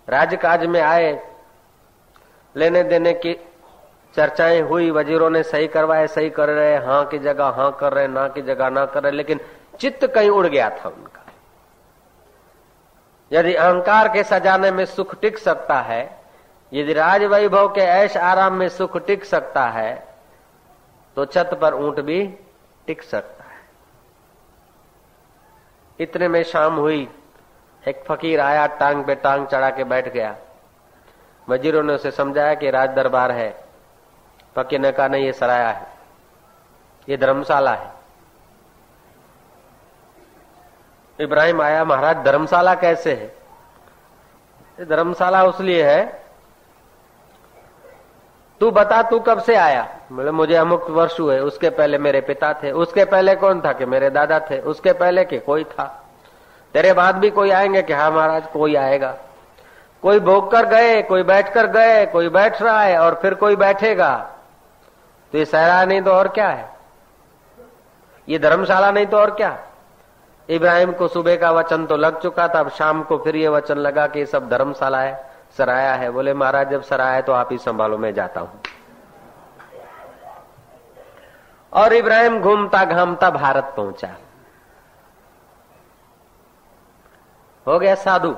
राजकाज 0.09 0.65
में 0.65 0.81
आए, 0.81 1.29
लेने 2.55 2.83
देने 2.83 3.13
की 3.13 3.33
चर्चाएँ 4.15 4.61
हुई, 4.61 4.91
वजीरों 4.91 5.29
ने 5.29 5.43
सही 5.43 5.67
करवाए, 5.67 6.07
सही 6.07 6.29
कर 6.29 6.49
रहे, 6.49 6.85
हाँ 6.85 7.05
की 7.05 7.19
जगह, 7.19 7.45
हाँ 7.45 7.71
कर 7.79 7.93
रहे, 7.93 8.07
ना 8.07 8.27
की 8.27 8.41
जगह, 8.41 8.69
ना 8.69 8.85
कर 8.85 9.03
रहे, 9.03 9.11
लेकिन 9.11 9.39
चित्त 9.79 10.07
कहीं 10.07 10.29
उड़ 10.29 10.47
गया 10.47 10.69
था 10.69 10.89
उनका। 10.89 11.20
यदि 13.31 13.53
अहंकार 13.55 14.07
के 14.07 14.23
सजाने 14.23 14.71
में 14.71 14.85
सुख 14.87 15.19
टिक 15.21 15.37
सकता 15.37 15.79
है, 15.81 16.03
यदि 16.71 16.93
राज 16.93 17.23
वैभव 17.23 17.67
के 17.73 17.81
ऐश 17.81 18.17
आराम 18.17 18.53
में 18.53 18.67
सुख 18.69 18.97
टिक 19.05 19.25
सकता 19.25 19.65
है 19.69 19.93
तो 21.17 21.25
छत 21.25 21.49
पर 21.61 21.73
ऊँट 21.75 21.99
भी 22.01 22.25
टिक 22.87 23.01
सकता 23.03 23.43
है। 23.43 23.59
इतने 25.99 26.27
में 26.27 26.43
शाम 26.43 26.75
हुई, 26.75 27.07
एक 27.83 28.03
फकीर 28.07 28.39
आया, 28.39 28.65
टांग 28.67 29.03
पे 29.05 29.15
टांग 29.15 29.45
चढ़ा 29.47 29.69
के 29.69 29.83
बैठ 29.85 30.07
गया। 30.07 30.35
वजीरों 31.47 31.83
ने 31.83 31.93
उसे 31.93 32.11
समझाया 32.11 32.53
कि 32.53 32.69
राज 32.71 32.89
दरबार 32.89 33.31
है, 33.31 33.49
फकीर 34.55 34.79
ने 34.79 34.91
कहा, 34.91 35.07
नहीं, 35.07 35.25
ये 35.25 35.31
सराया 35.33 35.69
है, 35.69 35.87
ये 37.07 37.17
धर्मशाला 37.17 37.73
है। 37.73 38.00
इब्राहिम 41.19 41.61
आया, 41.61 41.85
महाराज, 41.85 42.17
धर्मशाला 42.17 42.75
कैसे 42.75 43.13
है? 43.13 43.41
धर्मशाला 44.85 45.43
उसलिए 45.43 45.83
है, 45.83 46.21
तू 48.59 48.71
बता, 48.71 49.01
तू 49.01 49.19
कब 49.19 49.41
से 49.41 49.55
आया? 49.55 49.87
बोले 50.11 50.31
मुझे 50.31 50.55
अमुक 50.55 50.89
वर्ष 50.89 51.19
हुए, 51.19 51.39
उसके 51.39 51.69
पहले 51.69 51.97
मेरे 51.97 52.21
पिता 52.21 52.53
थे, 52.53 52.71
उसके 52.71 53.05
पहले 53.05 53.35
कौन 53.35 53.61
था 53.61 53.73
कि 53.73 53.85
मेरे 53.85 54.09
दादा 54.09 54.39
थे, 54.39 54.59
उसके 54.59 54.93
पहले 54.93 55.25
के 55.25 55.39
कोई 55.39 55.63
था? 55.63 56.09
तेरे 56.73 56.93
बाद 56.93 57.15
भी 57.15 57.29
कोई 57.29 57.51
आएँगे 57.51 57.81
कि 57.81 57.93
हाँ 57.93 58.11
महाराज, 58.11 58.47
कोई 58.47 58.75
आएगा। 58.75 59.17
कोई 60.01 60.19
भोग 60.19 60.51
कर 60.51 60.65
गए, 60.65 61.01
कोई 61.01 61.23
बैठ 61.23 61.53
कर 61.53 61.67
गए, 61.67 62.05
कोई 62.05 62.29
बैठ 62.29 62.61
रहा 62.61 62.81
है 62.81 62.99
और 62.99 63.19
फिर 63.21 63.33
कोई 63.33 63.55
बैठेगा। 63.55 64.31
तो 65.31 65.37
ये 65.37 65.45
सहरा 65.45 65.85
नहीं 65.85 66.01
तो 66.01 66.11
और 66.11 66.27
क्या 66.27 66.49
है? 66.49 66.69
ये 68.29 68.39
धर्मशाला 68.39 68.91
नहीं 68.91 69.05
तो 69.05 69.17
और 69.17 69.31
क्या? 69.31 69.59
इब्राहिम 70.51 70.91
को 70.91 71.07
सुबह 71.07 71.35
का 71.35 71.51
वचन 71.51 71.85
तो 71.85 71.97
लग 71.97 72.19
चुका 72.21 72.47
था, 72.47 72.59
अब 72.59 72.69
शाम 72.69 73.03
को 73.03 73.17
फिर 73.17 73.35
ये 73.35 73.47
वचन 73.47 73.77
लगा 73.77 74.07
कि 74.07 74.25
सब 74.25 74.49
धर्मशाला 74.49 75.01
है, 75.01 75.13
सराया 75.57 75.93
है। 75.93 76.09
बोले, 76.11 76.33
महाराज, 76.33 76.69
जब 76.69 76.81
सराया 76.81 77.13
है 77.13 77.21
तो 77.21 77.33
आप 77.33 77.51
ही 77.51 77.57
संभालो, 77.57 77.97
मैं 77.97 78.13
जाता 78.13 78.41
हूँ। 78.41 78.61
और 81.73 81.93
इब्राहिम 81.93 82.39
घूमता 82.39 82.83
घामता 82.85 83.29
भारत 83.29 83.73
पहुँचा। 83.77 84.15
हो 87.67 87.77
गया 87.79 87.95
साधु। 87.95 88.35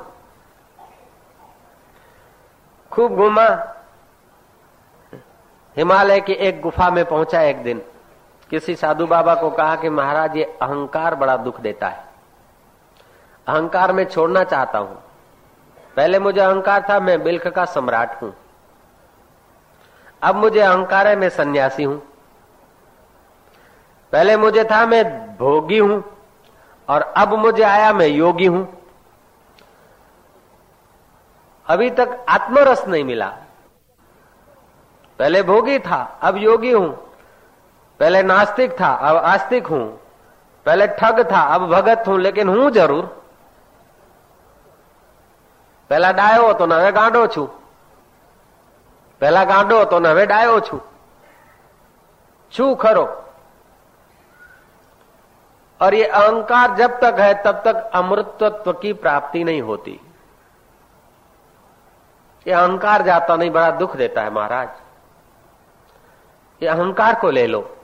खूब 2.91 3.15
घूमा। 3.15 3.45
हिमालय 5.77 6.19
की 6.21 6.33
एक 6.33 6.61
गुफा 6.61 6.89
में 6.89 7.03
पहुँचा 7.05 7.41
एक 7.41 7.63
दिन। 7.63 7.81
किसी 8.53 8.75
साधु 8.75 9.07
बाबा 9.07 9.35
को 9.35 9.49
कहा 9.49 9.75
कि 9.75 9.89
महाराज, 9.89 10.37
ये 10.37 10.43
अहंकार 10.43 11.15
बड़ा 11.15 11.37
दुख 11.37 11.61
देता 11.61 11.87
है। 11.87 12.05
अहंकार 13.47 13.91
में 13.91 14.05
छोड़ना 14.05 14.43
चाहता 14.43 14.79
हूँ। 14.79 15.03
पहले 15.95 16.19
मुझे 16.19 16.41
अहंकार 16.41 16.85
था, 16.89 16.99
मैं 16.99 17.23
बिल्ख 17.23 17.47
का 17.47 17.65
सम्राट 17.65 18.21
हूँ। 18.21 18.33
अब 20.23 20.35
मुझे 20.35 20.59
अहंकार 20.59 21.07
है, 21.07 21.15
मैं 21.15 21.29
सन्यासी 21.29 21.83
हूँ। 21.83 22.03
पहले 24.11 24.37
मुझे 24.37 24.63
था, 24.63 24.85
मैं 24.85 25.37
भोगी 25.37 25.77
हूँ, 25.77 26.03
और 26.89 27.01
अब 27.01 27.33
मुझे 27.33 27.63
आया, 27.63 27.93
मैं 27.93 28.07
योगी 28.07 28.45
हूँ। 28.45 28.77
अभी 31.67 31.89
तक 31.89 32.25
आत्मरस 32.29 32.87
नहीं 32.87 33.03
मिला। 33.03 33.37
पहले 35.19 35.43
भोगी 35.43 35.79
था, 35.79 36.19
अब 36.21 36.37
योगी 36.37 36.71
हूँ। 36.71 37.12
पहले 38.03 38.23
नास्तिक 38.23 38.71
था, 38.81 38.93
अब 38.93 39.17
आस्तिक 39.17 39.67
हूँ। 39.67 39.99
पहले 40.65 40.87
ठग 40.87 41.31
था, 41.31 41.41
अब 41.41 41.61
भगत 41.61 42.03
हूँ, 42.07 42.19
लेकिन 42.19 42.49
हूँ 42.49 42.71
ज़रूर। 42.71 43.05
पहला 45.89 46.11
डायो 46.11 46.53
तो 46.53 46.65
नवे 46.65 46.91
गांडो 46.91 47.27
छू। 47.27 47.45
पहला 49.21 49.43
गांडो 49.43 49.83
तो 49.85 49.99
नवे 49.99 50.25
डायो 50.25 50.59
छू। 50.59 50.81
छू 52.51 52.75
खरो। 52.75 53.05
और 55.81 55.93
ये 55.93 56.05
अहंकार 56.05 56.75
जब 56.75 56.99
तक 56.99 57.19
है, 57.19 57.43
तब 57.43 57.51
तक 57.51 57.91
अमृतत्व 57.93 58.73
की 58.73 58.93
प्राप्ति 58.93 59.43
नहीं 59.43 59.61
होती। 59.61 59.99
ये 62.47 62.53
अहंकार 62.53 63.01
जाता 63.01 63.35
नहीं, 63.35 63.51
बड़ा 63.51 63.71
दुख 63.71 63.95
देता 63.95 64.21
है 64.21 64.29
महाराज। 64.29 64.69
ये 66.63 66.69
अहंकार 66.69 67.15
को 67.15 67.29
ले 67.29 67.47
लो। 67.47 67.77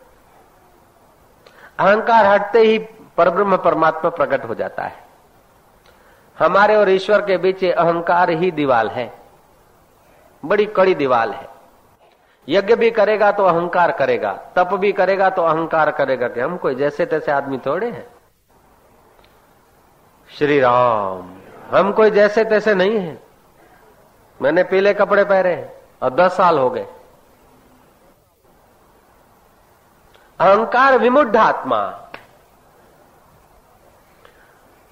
अहंकार 1.80 2.26
हटते 2.26 2.60
ही 2.60 2.78
परब्रह्म 3.18 3.58
परमात्मा 3.58 4.10
प्रकट 4.10 4.46
हो 4.46 4.56
जाता 4.56 4.84
है। 4.84 5.04
हमारे 6.39 6.76
और 6.76 6.89
ईश्वर 6.89 7.22
के 7.22 7.38
बीच 7.38 7.65
अहंकार 7.65 8.30
ही 8.30 8.52
दीवाल 8.52 8.89
है। 8.89 9.13
बड़ी 10.46 10.65
कड़ी 10.65 10.96
दीवाल 10.96 11.32
है। 11.32 11.48
यज्ञ 12.50 12.76
भी 12.76 12.92
करेगा 12.92 13.32
तो 13.32 13.44
अहंकार 13.44 13.92
करेगा, 13.92 14.34
तप 14.56 14.70
भी 14.74 14.92
करेगा 14.92 15.30
तो 15.30 15.42
अहंकार 15.42 15.92
करेगा। 15.92 16.28
कि 16.28 16.39
हम 16.39 16.58
कोई 16.58 16.76
जैसे 16.76 17.06
तैसे 17.06 17.32
आदमी 17.32 17.58
थोड़े 17.58 17.92
हैं। 17.92 18.08
श्री 20.38 20.60
राम 20.60 21.34
हम 21.78 21.92
कोई 21.92 22.12
जैसे 22.12 22.44
तैसे 22.44 22.74
नहीं 22.74 23.00
है। 23.00 23.24
मैंने 24.42 24.63
पीले 24.63 24.94
कपड़े 24.94 25.24
पहने 25.24 25.70
और 26.04 26.10
दस 26.10 26.38
साल 26.38 26.60
हो 26.60 26.70
गए। 26.70 26.88
अहंकार 30.39 30.97
विमुद्ध 30.97 31.36
आत्मा। 31.38 31.80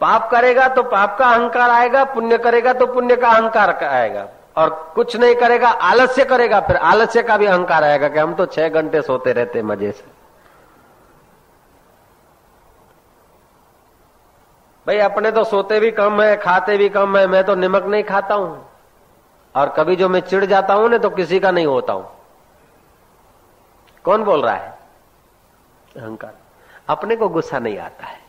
पाप 0.01 0.29
करेगा 0.31 0.67
तो 0.67 0.83
पाप 0.83 1.17
का 1.19 1.27
अहंकार 1.27 1.69
आएगा, 1.69 2.03
पुण्य 2.05 2.37
करेगा 2.37 2.73
तो 2.73 2.87
पुण्य 2.87 3.15
का 3.15 3.29
अहंकार 3.29 3.71
आएगा। 3.83 4.27
और 4.57 4.69
कुछ 4.95 5.15
नहीं 5.15 5.35
करेगा, 5.35 5.69
आलस्य 5.69 6.25
करेगा, 6.25 6.59
फिर 6.59 6.75
आलस्य 6.75 7.23
का 7.23 7.37
भी 7.37 7.45
अहंकार 7.45 7.83
आएगा 7.83 8.07
कि 8.07 8.19
हम 8.19 8.33
तो 8.33 8.45
छह 8.45 8.69
घंटे 8.69 9.01
सोते 9.01 9.33
रहते 9.33 9.61
मज़े 9.61 9.91
से। 9.91 10.05
भाई, 14.85 14.97
अपने 14.97 15.31
तो 15.31 15.43
सोते 15.43 15.79
भी 15.79 15.91
कम 15.91 16.21
है, 16.21 16.35
खाते 16.37 16.77
भी 16.77 16.89
कम 16.89 17.17
है, 17.17 17.25
मैं 17.27 17.43
तो 17.43 17.55
निमक 17.55 17.85
नहीं 17.85 18.03
खाता 18.03 18.35
हूँ। 18.35 18.65
और 19.55 19.69
कभी 19.69 19.95
जो 19.95 20.09
मैं 20.09 20.19
चिढ़ 20.19 20.45
जाता 20.45 20.73
हूँ 20.73 20.89
ना 20.89 20.97
तो 20.97 21.09
किसी 21.09 21.39
का 21.39 21.51
नहीं 21.51 21.65
होता 21.65 21.93
हूँ। 21.93 22.09
कौन 24.05 24.23
बोल 24.23 24.41
रहा 24.41 24.53
है? 24.53 24.76
अहंकार। 25.97 26.33
अपने 26.87 27.15
को 27.15 27.29
गुस्सा 27.29 27.59
नहीं 27.59 27.77
आता 27.77 28.05
है। 28.05 28.19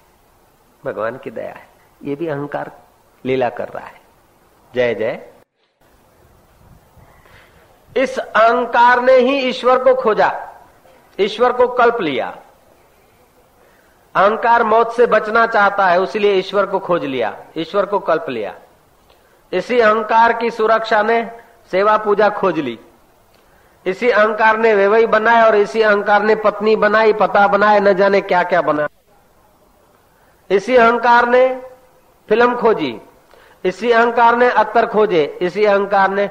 भगवान 0.84 1.18
की 1.18 1.30
दया 1.30 1.52
है। 1.52 1.68
ये 2.04 2.14
भी 2.14 2.28
अहंकार 2.28 2.72
लीला 3.24 3.48
कर 3.48 3.68
रहा 3.68 3.86
है। 3.86 4.00
जय 4.74 4.94
जय। 4.94 5.28
इस 7.96 8.18
अहंकार 8.18 9.02
ने 9.02 9.12
ही 9.12 9.38
ईश्वर 9.38 9.84
को 9.84 9.94
खोजा। 9.94 10.54
ईश्वर 11.20 11.52
को 11.52 11.68
कल्प 11.68 12.00
लिया। 12.00 12.36
अहंकार 14.14 14.62
मौत 14.62 14.92
से 14.92 15.06
बचना 15.06 15.46
चाहता 15.46 15.86
है, 15.86 16.00
उसीलिए 16.00 16.32
ईश्वर 16.32 16.66
को 16.66 16.78
खोज 16.78 17.04
लिया। 17.04 17.44
ईश्वर 17.56 17.86
को 17.86 17.98
कल्प 17.98 18.26
लिया। 18.28 18.54
इसी 19.52 19.80
अहंकार 19.80 20.32
की 20.32 20.50
सुरक्षा 20.50 21.02
ने 21.02 21.40
सेवा 21.70 21.96
पूजा 21.96 22.28
खोज 22.28 22.58
ली। 22.58 22.80
इसी 23.88 24.10
अहंकार 24.10 24.58
ने 24.58 24.74
वेवई 24.74 25.06
बनाए 25.06 25.42
और 25.42 25.56
इसी 25.56 25.82
अहंकार 25.82 26.22
ने 26.22 26.34
पत्नी 26.34 26.76
बनाई, 26.76 27.12
पता 27.12 27.48
बनाए 27.48 27.80
न 27.80 27.92
जाने 27.92 28.20
क्या 28.20 28.42
क्या 28.42 28.62
बना। 28.62 28.88
इसी 30.50 30.76
अहंकार 30.76 31.28
ने 31.28 31.60
फ़िल्म 32.28 32.54
खोजी, 32.54 33.00
इसी 33.64 33.90
अहंकार 33.90 34.36
ने 34.36 34.50
अत्तर 34.50 34.86
खोजे, 34.86 35.38
इसी 35.42 35.64
अहंकार 35.64 36.10
ने 36.10 36.24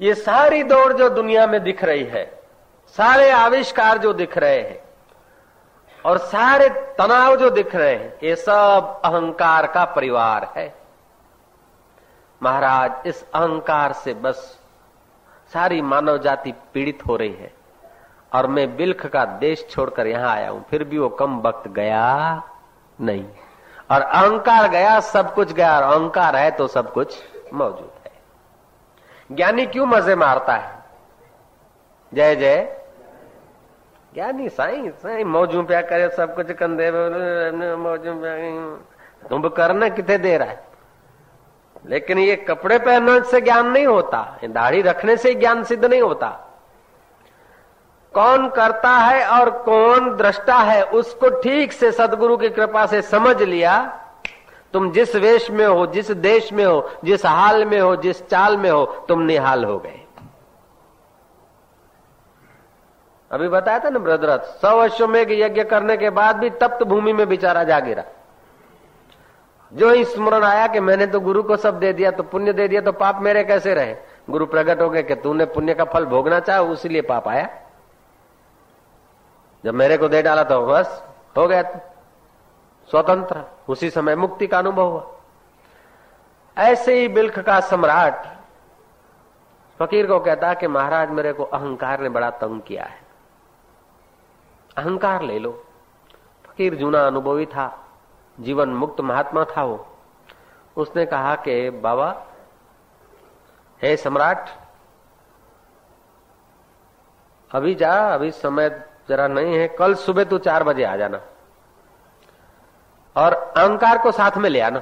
ये 0.00 0.14
सारी 0.14 0.62
दौड़ 0.62 0.92
जो 0.92 1.08
दुनिया 1.08 1.46
में 1.46 1.64
दिख 1.64 1.84
रही 1.84 2.04
है, 2.04 2.40
सारे 2.98 3.30
आविष्कार 3.30 3.98
जो 3.98 4.12
दिख 4.12 4.38
रहे 4.38 4.60
हैं 4.60 4.83
और 6.04 6.18
सारे 6.18 6.68
तनाव 6.68 7.36
जो 7.36 7.50
दिख 7.50 7.74
रहे 7.76 7.94
हैं, 7.94 8.14
ये 8.22 8.36
सब 8.36 9.00
अहंकार 9.04 9.66
का 9.66 9.84
परिवार 9.84 10.52
है। 10.56 10.74
महाराज, 12.42 13.06
इस 13.06 13.24
अहंकार 13.34 13.92
से 13.92 14.14
बस 14.14 14.58
सारी 15.52 15.82
मानव 15.82 16.18
जाति 16.18 16.52
पीड़ित 16.74 17.06
हो 17.06 17.16
रही 17.16 17.32
है। 17.32 17.52
और 18.32 18.46
मैं 18.46 18.76
बिल्ख 18.76 19.06
का 19.06 19.24
देश 19.24 19.66
छोड़कर 19.70 20.06
यहाँ 20.06 20.30
आया 20.30 20.50
हूँ, 20.50 20.64
फिर 20.70 20.84
भी 20.84 20.98
वो 20.98 21.08
कम 21.08 21.40
वक्त 21.40 21.68
गया 21.68 22.42
नहीं। 23.00 23.24
और 23.90 24.00
अहंकार 24.00 24.68
गया, 24.68 25.00
सब 25.00 25.34
कुछ 25.34 25.52
गया, 25.52 25.76
और 25.76 25.82
अहंकार 25.82 26.36
है 26.36 26.50
तो 26.50 26.66
सब 26.66 26.92
कुछ 26.92 27.16
मौजूद 27.54 27.92
है। 28.04 29.36
ज्ञानी 29.36 29.66
क्यों 29.66 29.86
मज़े 29.86 30.14
मारता 30.14 30.54
है? 30.54 30.84
जय 32.14 32.36
जय। 32.36 32.83
ज्ञानी 34.14 34.48
साई 34.48 34.88
साई, 34.90 35.24
मौजू 35.24 35.62
प्या 35.62 35.80
करे, 35.82 36.08
सब 36.08 36.34
कुछ 36.34 36.50
कंधे 36.52 36.90
मौजू 37.76 38.12
तुम 39.28 39.48
करना 39.48 39.88
कितने 39.88 40.18
दे 40.18 40.36
रहा 40.38 40.48
है 40.48 40.62
लेकिन 41.86 42.18
ये 42.18 42.36
कपड़े 42.48 42.78
पहनने 42.78 43.20
से 43.30 43.40
ज्ञान 43.40 43.66
नहीं 43.66 43.86
होता 43.86 44.38
दाढ़ी 44.44 44.82
रखने 44.82 45.16
से 45.16 45.34
ज्ञान 45.34 45.62
सिद्ध 45.64 45.84
नहीं 45.84 46.00
होता। 46.02 46.28
कौन 48.14 48.48
करता 48.48 48.90
है 48.90 49.26
और 49.30 49.50
कौन 49.62 50.16
दृष्टा 50.16 50.56
है, 50.56 50.82
उसको 50.84 51.28
ठीक 51.40 51.72
से 51.72 51.90
सदगुरु 51.92 52.36
की 52.36 52.48
कृपा 52.50 52.86
से 52.86 53.02
समझ 53.02 53.42
लिया, 53.42 53.76
तुम 54.72 54.90
जिस 54.92 55.16
वेश 55.16 55.50
में 55.50 55.66
हो, 55.66 55.86
जिस 55.86 56.10
देश 56.10 56.52
में 56.52 56.64
हो, 56.64 56.90
जिस 57.04 57.26
हाल 57.26 57.64
में 57.64 57.80
हो, 57.80 57.94
जिस 57.96 58.26
चाल 58.28 58.56
में 58.56 58.70
हो, 58.70 58.84
तुम 59.08 59.22
निहाल 59.22 59.64
हो 59.64 59.78
गए। 59.78 60.03
अभी 63.30 63.48
बताया 63.48 63.78
था 63.78 63.88
ना 63.88 63.98
ब्रदरथ 63.98 64.44
सौ 64.60 65.06
में 65.06 65.20
यज्ञ 65.22 65.64
करने 65.64 65.96
के 65.96 66.10
बाद 66.10 66.36
भी 66.36 66.50
तप्त 66.52 66.82
भूमि 66.82 67.12
में 67.12 67.26
बेचारा 67.28 67.64
जा 67.64 67.78
गिरा 67.80 68.04
जो 69.72 69.90
ही 69.90 70.04
स्मरण 70.04 70.44
आया 70.44 70.66
कि 70.66 70.80
मैंने 70.80 71.06
तो 71.06 71.20
गुरु 71.20 71.42
को 71.42 71.56
सब 71.56 71.78
दे 71.80 71.92
दिया 71.92 72.10
तो 72.10 72.22
पुण्य 72.22 72.52
दे 72.52 72.68
दिया 72.68 72.80
तो 72.80 72.92
पाप 72.92 73.20
मेरे 73.20 73.44
कैसे 73.44 73.74
रहे? 73.74 73.96
गुरु 74.30 74.46
प्रकट 74.46 74.80
हो 74.80 74.88
गए 74.90 75.02
कि 75.02 75.14
तूने 75.14 75.44
पुण्य 75.46 75.74
का 75.74 75.84
फल 75.84 76.04
भोगना 76.06 76.38
चाह 76.40 76.60
उसीलिए 76.60 77.02
पाप 77.02 77.28
आया। 77.28 77.48
जब 79.64 79.74
मेरे 79.74 79.96
को 79.96 80.08
दे 80.08 80.22
डाला 80.22 80.42
तो 80.42 80.66
बस, 80.66 81.02
हो 81.36 81.46
गया 81.46 81.62
स्वतंत्र, 82.90 83.44
उसी 83.68 83.90
समय 83.90 84.16
मुक्ति 84.16 84.46
का 84.46 84.58
अनुभव 84.58 84.86
हुआ। 84.86 85.04
ऐसे 86.56 86.94
ही 86.94 87.08
बिल्ख 87.08 87.38
का 87.38 87.60
सम्राट 87.60 88.26
फकीर 89.80 90.06
को 90.06 90.18
कहता 90.20 90.52
कि 90.54 90.66
महाराज 90.68 91.10
मेरे 91.10 91.32
को 91.32 91.44
अहंकार 91.44 92.00
ने 92.00 92.08
बड़ा 92.08 92.30
तंग 92.32 92.60
किया 92.60 92.84
है। 92.84 93.02
अहंकार 94.76 95.22
ले 95.22 95.38
लो। 95.38 95.64
फकीर 96.46 96.74
जूना 96.74 97.06
अनुभवी 97.06 97.46
था, 97.46 97.84
जीवन 98.40 98.68
मुक्त 98.68 99.00
महात्मा 99.00 99.44
था 99.44 99.64
वो। 99.64 99.88
उसने 100.76 101.06
कहा 101.06 101.34
कि, 101.34 101.70
बाबा, 101.70 102.26
हे 103.82 103.96
सम्राट, 103.96 104.48
अभी 107.54 107.74
जा, 107.74 108.14
अभी 108.14 108.30
समय 108.30 108.88
जरा 109.08 109.28
नहीं 109.28 109.54
है, 109.54 109.68
कल 109.68 109.94
सुबह 109.94 110.24
तू 110.24 110.38
चार 110.38 110.64
बजे 110.64 110.84
आ 110.84 110.96
जाना। 110.96 111.20
और 113.16 113.32
अहंकार 113.32 113.98
को 113.98 114.12
साथ 114.12 114.36
में 114.36 114.50
ले 114.50 114.60
आना। 114.60 114.78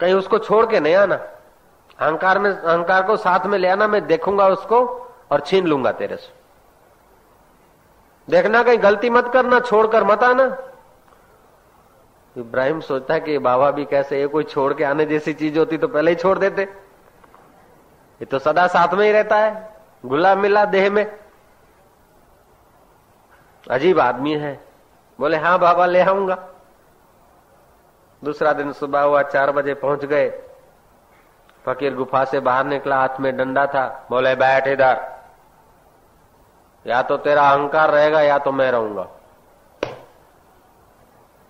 कहीं 0.00 0.14
उसको 0.14 0.38
छोड़ 0.38 0.66
के 0.66 0.80
नहीं 0.80 0.94
आना। 0.94 1.14
अहंकार 1.98 2.38
में, 2.38 2.50
अहंकार 2.50 3.06
को 3.06 3.16
साथ 3.16 3.46
में 3.46 3.58
ले 3.58 3.68
आना, 3.68 3.88
मैं 3.88 4.06
देखूँगा 4.06 4.48
उसको 4.48 4.86
और 5.32 5.40
छीन 5.40 5.66
लूँगा 5.66 5.92
तेरे 5.92 6.16
से। 6.16 6.41
देखना 8.28 8.62
कहीं 8.62 8.82
गलती 8.82 9.10
मत 9.10 9.30
करना, 9.32 9.60
छोड़कर 9.60 10.04
मत 10.04 10.22
आना। 10.22 10.44
इब्राहिम 12.36 12.80
सोचता 12.80 13.18
कि 13.18 13.38
बाबा 13.38 13.70
भी 13.70 13.84
कैसे 13.84 14.20
ये 14.20 14.26
कोई 14.26 14.44
छोड़ 14.44 14.74
के 14.74 14.84
आने 14.84 15.04
जैसी 15.06 15.32
चीज़ 15.32 15.58
होती 15.58 15.78
तो 15.78 15.88
पहले 15.88 16.10
ही 16.10 16.16
छोड़ 16.16 16.38
देते। 16.38 16.62
ये 16.62 18.24
तो 18.24 18.38
सदा 18.38 18.66
साथ 18.66 18.94
में 18.94 19.06
ही 19.06 19.12
रहता 19.12 19.36
है 19.36 19.76
गुलाब 20.06 20.38
मिला 20.38 20.64
देह 20.64 20.90
में। 20.90 21.18
अजीब 23.70 24.00
आदमी 24.00 24.34
है। 24.34 24.64
बोले 25.18 25.36
हाँ 25.36 25.58
बाबा, 25.58 25.86
ले 25.86 26.00
आऊँगा। 26.00 26.48
दूसरा 28.24 28.52
दिन 28.52 28.72
सुबह 28.72 29.00
हुआ, 29.00 29.22
चार 29.22 29.50
बजे 29.50 29.74
पहुँच 29.74 30.04
गए। 30.04 30.30
फकीर 31.66 31.94
गुफा 31.94 32.24
से 32.24 32.40
बाहर 32.40 32.64
निकला, 32.64 32.96
हाथ 32.96 33.20
में 33.20 33.36
डंडा 33.36 33.66
था। 33.66 34.06
बोले, 34.10 34.34
बैठ 34.34 34.66
इधर। 34.66 35.11
या 36.86 37.02
तो 37.02 37.16
तेरा 37.16 37.48
अहंकार 37.50 37.90
रहेगा 37.90 38.20
या 38.20 38.38
तो 38.38 38.52
मैं 38.52 38.70
रहूँगा। 38.72 39.06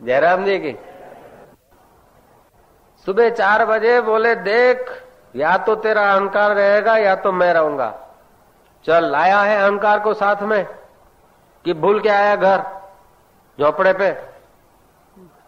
जयराम 0.00 0.44
जी 0.44 0.58
की। 0.58 0.72
सुबह 3.06 3.30
चार 3.30 3.64
बजे 3.66 4.00
बोले, 4.00 4.34
देख, 4.34 5.06
या 5.36 5.56
तो 5.56 5.74
तेरा 5.74 6.12
अहंकार 6.12 6.50
रहेगा 6.50 6.96
या 6.96 7.14
तो 7.14 7.32
मैं 7.32 7.52
रहूँगा। 7.52 7.94
चल, 8.84 9.04
लाया 9.04 9.40
है 9.40 9.56
अहंकार 9.62 10.00
को 10.00 10.14
साथ 10.14 10.42
में, 10.42 10.66
कि 11.64 11.72
भूल 11.72 12.00
के 12.00 12.08
आया 12.08 12.36
घर, 12.36 12.62
झोपड़े 13.58 13.92
पे। 13.92 14.10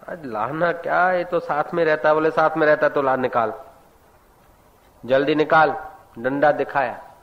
आज 0.08 0.24
लाना 0.24 0.72
क्या, 0.72 1.10
ये 1.12 1.24
तो 1.24 1.40
साथ 1.40 1.74
में 1.74 1.84
रहता 1.84 2.14
बोले, 2.14 2.30
साथ 2.30 2.56
में 2.56 2.66
रहता 2.66 2.88
तो 2.88 3.02
ला 3.02 3.16
निकाल। 3.16 3.52
जल्दी 5.04 5.34
निकाल, 5.34 5.76
डंडा 6.18 6.52
दिखाया। 6.52 7.13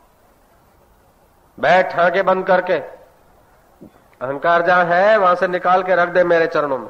बैठ 1.61 1.99
आँखें 1.99 2.25
बंद 2.25 2.47
करके। 2.47 2.73
अहंकार 4.21 4.61
जहाँ 4.61 4.85
है, 4.85 5.17
वहाँ 5.17 5.35
से 5.35 5.47
निकाल 5.47 5.83
के 5.83 5.95
रख 5.95 6.09
दे 6.09 6.23
मेरे 6.23 6.47
चरणों 6.47 6.77
में। 6.77 6.89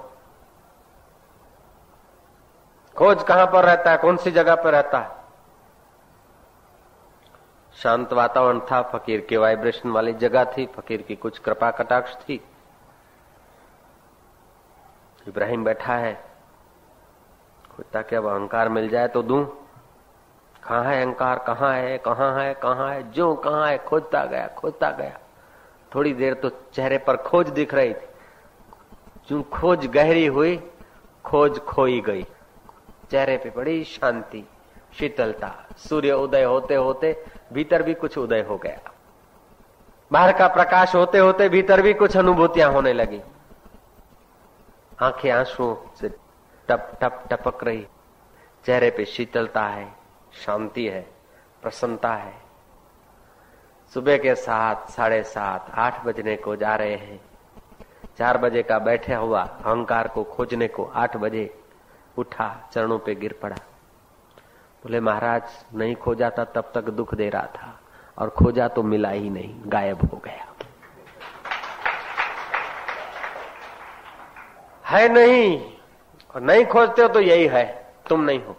खोज 2.97 3.23
कहाँ 3.23 3.45
पर 3.47 3.65
रहता 3.65 3.91
है, 3.91 3.97
कौन 3.97 4.17
सी 4.17 4.31
जगह 4.31 4.55
पर 4.55 4.71
रहता 4.71 4.99
है? 4.99 5.11
शांत 7.73 8.13
वातावरण 8.13 8.59
था, 8.59 8.81
फकीर 8.81 9.25
के 9.29 9.37
वाइब्रेशन 9.37 9.89
वाली 9.89 10.13
जगह 10.13 10.43
थी, 10.43 10.65
फकीर 10.65 11.01
की 11.01 11.15
कुछ 11.15 11.39
कृपा 11.39 11.71
कटाक्ष 11.71 12.15
थी। 12.15 12.45
इब्राहिम 15.27 15.63
बैठा 15.63 15.93
है। 15.93 16.25
खोजता 17.71 18.01
कि 18.01 18.15
अब 18.15 18.25
अहंकार 18.25 18.69
मिल 18.69 18.89
जाए 18.89 19.07
तो 19.07 19.23
दू? 19.23 19.60
कहाँ 20.63 20.83
है 20.83 21.05
अहंकार, 21.05 21.39
कहाँ 21.39 21.73
है 21.73 21.97
कहाँ 21.97 22.43
है 22.43 22.53
कहाँ 22.53 22.93
है, 22.93 23.11
जो 23.11 23.35
कहाँ 23.35 23.67
है, 23.67 23.77
खोजता 23.77 24.25
गया 24.25 24.47
खोजता 24.47 24.91
गया। 24.91 25.19
थोड़ी 25.95 26.13
देर 26.13 26.33
तो 26.33 26.49
चेहरे 26.49 26.97
पर 26.97 27.17
खोज 27.17 27.49
दिख 27.49 27.73
रही 27.73 27.93
थी। 27.93 28.07
जो 29.29 29.43
खोज 29.43 29.87
गहरी 29.87 30.25
हुई, 30.25 30.71
खोज 31.25 31.59
खोई 31.59 32.01
गई। 32.01 32.23
चेहरे 33.11 33.37
पे 33.37 33.49
बड़ी 33.49 33.83
शांति, 33.83 34.47
शीतलता। 34.99 35.65
सूर्य 35.77 36.11
उदय 36.11 36.43
होते 36.43 36.75
होते 36.75 37.25
भीतर 37.53 37.83
भी 37.83 37.93
कुछ 37.93 38.17
उदय 38.17 38.41
हो 38.41 38.57
गया। 38.57 38.91
बाहर 40.11 40.37
का 40.37 40.47
प्रकाश 40.47 40.95
होते 40.95 41.17
होते 41.17 41.49
भीतर 41.49 41.81
भी 41.81 41.93
कुछ 41.93 42.17
अनुभूतियाँ 42.17 42.71
होने 42.71 42.93
लगी। 42.93 43.21
आँखें 45.01 45.31
आंसुओं 45.31 45.75
से 45.95 46.09
टप 46.67 46.91
टप, 47.01 47.23
टपक 47.31 47.63
रही। 47.63 47.87
चेहरे 48.65 48.91
पे 48.91 49.05
शीतलता 49.05 49.61
है। 49.61 50.00
शांति 50.33 50.87
है, 50.87 51.01
प्रसन्नता 51.61 52.13
है। 52.13 52.33
सुबह 53.93 54.17
के 54.17 54.35
सात, 54.35 54.89
साढ़े 54.89 55.23
सात, 55.23 55.71
आठ 55.73 56.05
बजने 56.05 56.35
को 56.35 56.55
जा 56.55 56.75
रहे 56.75 56.95
हैं। 56.95 57.21
चार 58.17 58.37
बजे 58.37 58.63
का 58.63 58.79
बैठा 58.79 59.17
हुआ 59.17 59.41
अहंकार 59.41 60.07
को 60.07 60.23
खोजने 60.23 60.67
को 60.67 60.85
आठ 60.85 61.17
बजे 61.17 61.59
उठा, 62.17 62.69
चरणों 62.73 62.99
पे 62.99 63.15
गिर 63.15 63.39
पड़ा। 63.41 63.55
बोले, 64.83 64.99
महाराज, 64.99 65.43
नहीं 65.75 65.95
खोजा 65.95 66.31
था, 66.37 66.43
तब 66.43 66.71
तक 66.75 66.81
दुख 66.81 67.15
दे 67.15 67.29
रहा 67.29 67.45
था। 67.45 67.79
और 68.17 68.29
खोजा 68.29 68.67
तो 68.67 68.83
मिला 68.83 69.09
ही 69.09 69.29
नहीं, 69.29 69.61
गायब 69.65 70.11
हो 70.11 70.17
गया। 70.17 70.47
है 74.85 75.09
नहीं, 75.09 75.73
और 76.35 76.41
नहीं 76.41 76.65
खोजते 76.65 77.01
हो 77.01 77.07
तो 77.07 77.19
यही 77.19 77.47
है, 77.47 77.93
तुम 78.09 78.21
नहीं 78.21 78.43
हो। 78.43 78.55